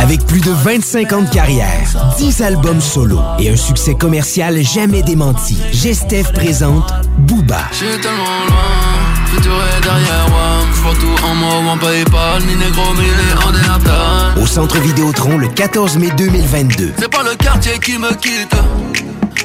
[0.00, 5.02] Avec plus de 25 ans de carrière, 10 albums solo et un succès commercial jamais
[5.02, 7.60] démenti, Gestev présente Booba.
[7.70, 10.40] J'suis tellement loin, futur est derrière moi.
[10.74, 14.42] J'vois tout en moi, en Paypal, ni négro, ni en dénatal.
[14.42, 16.94] Au Centre Vidéotron le 14 mai 2022.
[16.98, 18.54] C'est pas le quartier qui me quitte,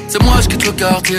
[0.08, 1.18] c'est moi je quitte le quartier.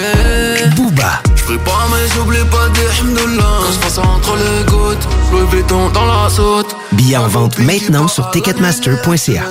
[0.75, 1.21] Booba.
[1.47, 2.81] Pas mais j'oublie pas des.
[3.17, 6.75] Quand j'passe entre les gouttes, Louis Vuitton dans la saute.
[6.91, 9.43] Billets en vente maintenant sur ticketmaster.ca.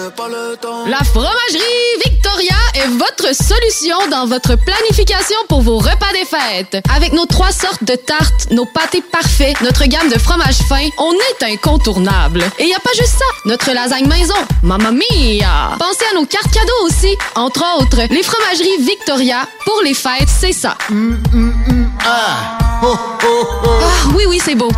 [0.89, 6.85] La fromagerie Victoria est votre solution dans votre planification pour vos repas des fêtes.
[6.95, 11.13] Avec nos trois sortes de tartes, nos pâtés parfaits, notre gamme de fromages fins, on
[11.13, 12.45] est incontournable.
[12.59, 15.77] Et y a pas juste ça, notre lasagne maison, mamma mia!
[15.79, 17.17] Pensez à nos cartes cadeaux aussi.
[17.35, 19.06] Entre autres, les fromageries Victoria,
[19.65, 20.77] pour les fêtes, c'est ça.
[22.05, 22.59] Ah!
[22.83, 24.71] Ah, oui, oui, c'est beau.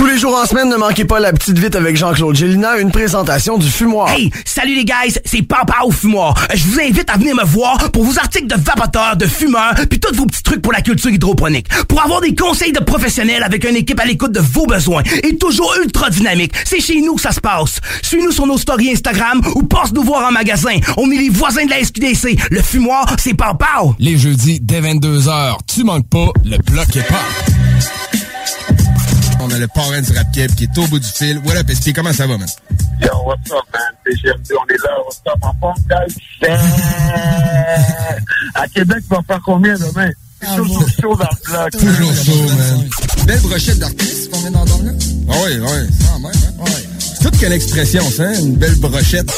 [0.00, 2.90] Tous les jours en semaine, ne manquez pas la petite vite avec Jean-Claude Gélina, une
[2.90, 4.08] présentation du fumoir.
[4.08, 6.34] Hey, salut les guys, c'est Papa au fumoir.
[6.54, 10.00] Je vous invite à venir me voir pour vos articles de vapoteurs, de fumeurs, puis
[10.00, 11.68] tous vos petits trucs pour la culture hydroponique.
[11.86, 15.36] Pour avoir des conseils de professionnels avec une équipe à l'écoute de vos besoins et
[15.36, 16.54] toujours ultra dynamique.
[16.64, 17.78] C'est chez nous que ça se passe.
[18.00, 20.78] Suis-nous sur nos stories Instagram ou passe nous voir en magasin.
[20.96, 22.38] On est les voisins de la SQDC.
[22.50, 23.66] Le fumoir, c'est Papa.
[23.98, 27.20] Les jeudis dès 22h, tu manques pas, le bloc est pas.
[29.50, 31.38] On a le parrain du rap Keb qui est au bout du fil.
[31.44, 31.92] What up, SP?
[31.92, 32.48] Comment ça va, man?
[33.00, 33.82] Yo, what's up, man?
[34.06, 34.96] CGMD, on est là.
[35.04, 36.14] What's up, en forme, guys?
[38.54, 40.10] à Québec, tu vas faire combien demain?
[40.40, 41.70] C'est toujours chaud dans le bloc.
[41.72, 42.88] Toujours chaud, man.
[43.26, 44.92] Belle brochette d'artistes qu'on vient d'entendre là?
[45.30, 45.88] Ah oui, oui.
[46.00, 46.30] Ça, même, hein?
[46.64, 46.86] Ouais.
[47.22, 48.34] Toute quelle expression, ça, hein?
[48.40, 49.30] Une belle brochette.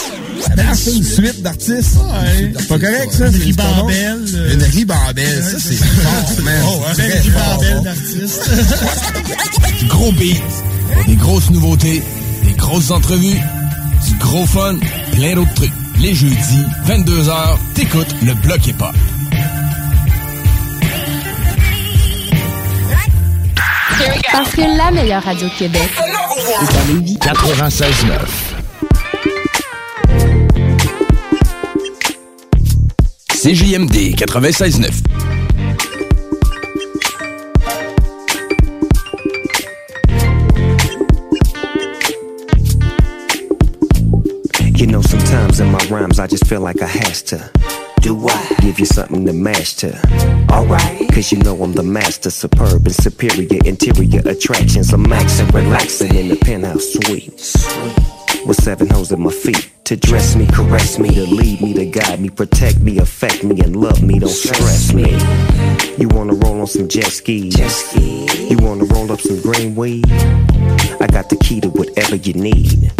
[0.74, 1.96] C'est une suite d'artistes.
[1.96, 2.52] Ouais.
[2.58, 3.26] C'est pas correct, ça?
[3.28, 4.50] Une ribambelle.
[4.52, 6.62] Une ribambelle, ça, c'est fort, man.
[6.66, 8.50] Oh, C'est ouais, une ribambelle d'artistes.
[9.88, 10.42] Gros beat,
[11.06, 12.02] des grosses nouveautés,
[12.44, 13.38] des grosses entrevues,
[14.08, 14.76] du gros fun,
[15.12, 15.72] plein d'autres trucs.
[16.00, 18.94] Les jeudis, 22h, t'écoutes le bloc hip-hop.
[24.32, 25.88] Parce que la meilleure radio de Québec
[26.44, 27.18] C'est à Lévis.
[27.18, 28.52] 96.9.
[33.28, 34.90] CJMD 96.9.
[44.76, 47.71] You know, sometimes in my rhymes, I just feel like I has to.
[48.02, 48.56] Do I?
[48.60, 49.96] Give you something to mash to.
[50.50, 51.08] Alright.
[51.12, 54.92] Cause you know I'm the master, superb and superior interior attractions.
[54.92, 57.30] I'm maxing, relaxing in the penthouse suite.
[58.44, 59.70] With seven hoes at my feet.
[59.84, 63.60] To dress me, caress me, to lead me, to guide me, protect me, affect me,
[63.60, 65.10] and love me, don't stress me.
[65.96, 67.56] You wanna roll on some jet skis?
[68.50, 70.10] You wanna roll up some green weed?
[70.10, 72.90] I got the key to whatever you need.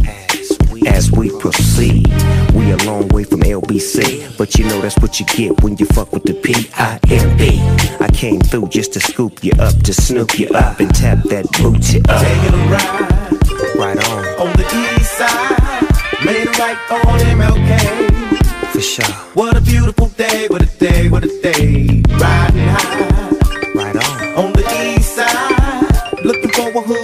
[0.87, 2.07] As we proceed,
[2.55, 5.87] we a long way from LBC, but you know that's what you get when you
[5.87, 7.61] fuck with the P-I-M-P.
[8.01, 11.47] I came through just to scoop you up, to snoop you up and tap that
[11.61, 12.21] booty up.
[12.23, 14.67] Taking a ride Right on, on the
[14.99, 16.25] east side.
[16.25, 18.73] Made a right on MLK.
[18.73, 19.05] for sure.
[19.35, 22.03] What a beautiful day, what a day, what a day.
[22.19, 23.31] Riding high
[23.75, 24.45] Right on.
[24.47, 26.25] on the east side.
[26.25, 27.02] Looking for a hood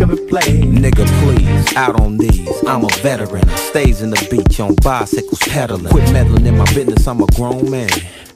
[0.00, 0.62] And play.
[0.62, 2.48] Nigga, please, out on these.
[2.66, 3.46] I'm a veteran.
[3.56, 5.90] Stays in the beach on bicycles pedaling.
[5.90, 7.90] Quit meddling in my business, I'm a grown man.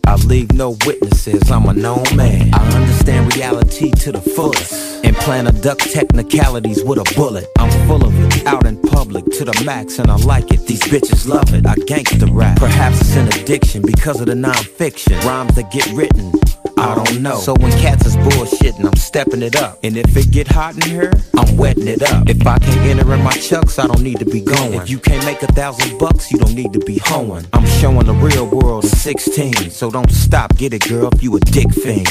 [0.06, 2.52] I leave no witnesses, I'm a known man.
[2.52, 5.02] I understand reality to the fullest.
[5.04, 7.46] And plan a duck technicalities with a bullet.
[7.58, 8.46] I'm full of it.
[8.46, 10.66] Out in public to the max, and I like it.
[10.66, 11.66] These bitches love it.
[11.66, 12.58] I gangsta rap.
[12.58, 16.30] Perhaps it's an addiction because of the non-fiction rhymes that get written.
[16.76, 17.36] I don't know.
[17.36, 19.78] So when cats is bullshitting, I'm stepping it up.
[19.82, 22.28] And if it get hot in here, I'm wetting it up.
[22.28, 24.74] If I can't enter in my chucks, I don't need to be going.
[24.74, 27.46] If you can't make a thousand bucks, you don't need to be hoeing.
[27.52, 29.70] I'm showing the real world in 16.
[29.70, 32.06] So don't stop, get it, girl, if you a dick fiend.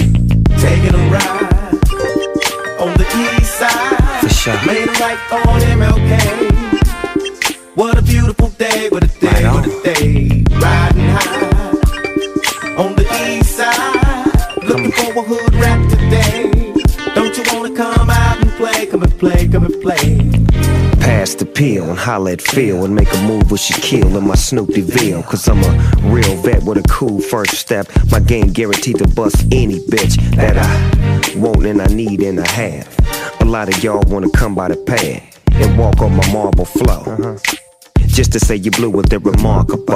[0.60, 1.64] Taking a ride
[2.80, 3.06] on the
[3.40, 4.20] east side.
[4.22, 4.66] For sure.
[4.66, 6.54] Made a right on MLK.
[7.76, 10.44] What a beautiful day, what a day, what a day.
[10.60, 13.43] Riding high on the east side.
[14.74, 16.74] Looking for a hood rap today.
[17.14, 18.88] Don't you wanna come out and play?
[18.88, 20.18] Come and play, come and play.
[21.00, 24.34] Pass the pill and holla at Phil and make a move with Shaquille in my
[24.34, 25.22] Snoopy Ville.
[25.22, 27.88] Cause I'm a real vet with a cool first step.
[28.10, 32.50] My game guaranteed to bust any bitch that I want and I need and I
[32.50, 33.42] have.
[33.42, 35.22] A lot of y'all wanna come by the pad
[35.52, 37.04] and walk on my marble flow.
[37.06, 37.63] Uh-huh.
[38.14, 39.96] Just to say you blew with the remarkable.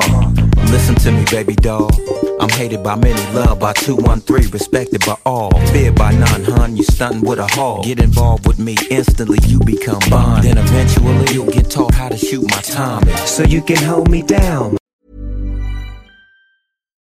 [0.71, 1.91] Listen to me, baby doll.
[2.41, 5.51] I'm hated by many, loved by 213, respected by all.
[5.67, 7.83] Feared by none, hun, you stunting with a hog.
[7.85, 10.45] Get involved with me, instantly you become bond.
[10.45, 13.15] Then eventually you'll get taught how to shoot my timing.
[13.17, 14.77] So you can hold me down.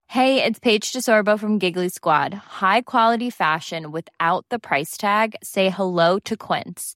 [0.08, 2.34] Hey, it's Paige DeSorbo from Giggly Squad.
[2.34, 5.38] High quality fashion without the price tag.
[5.44, 6.96] Say hello to Quince.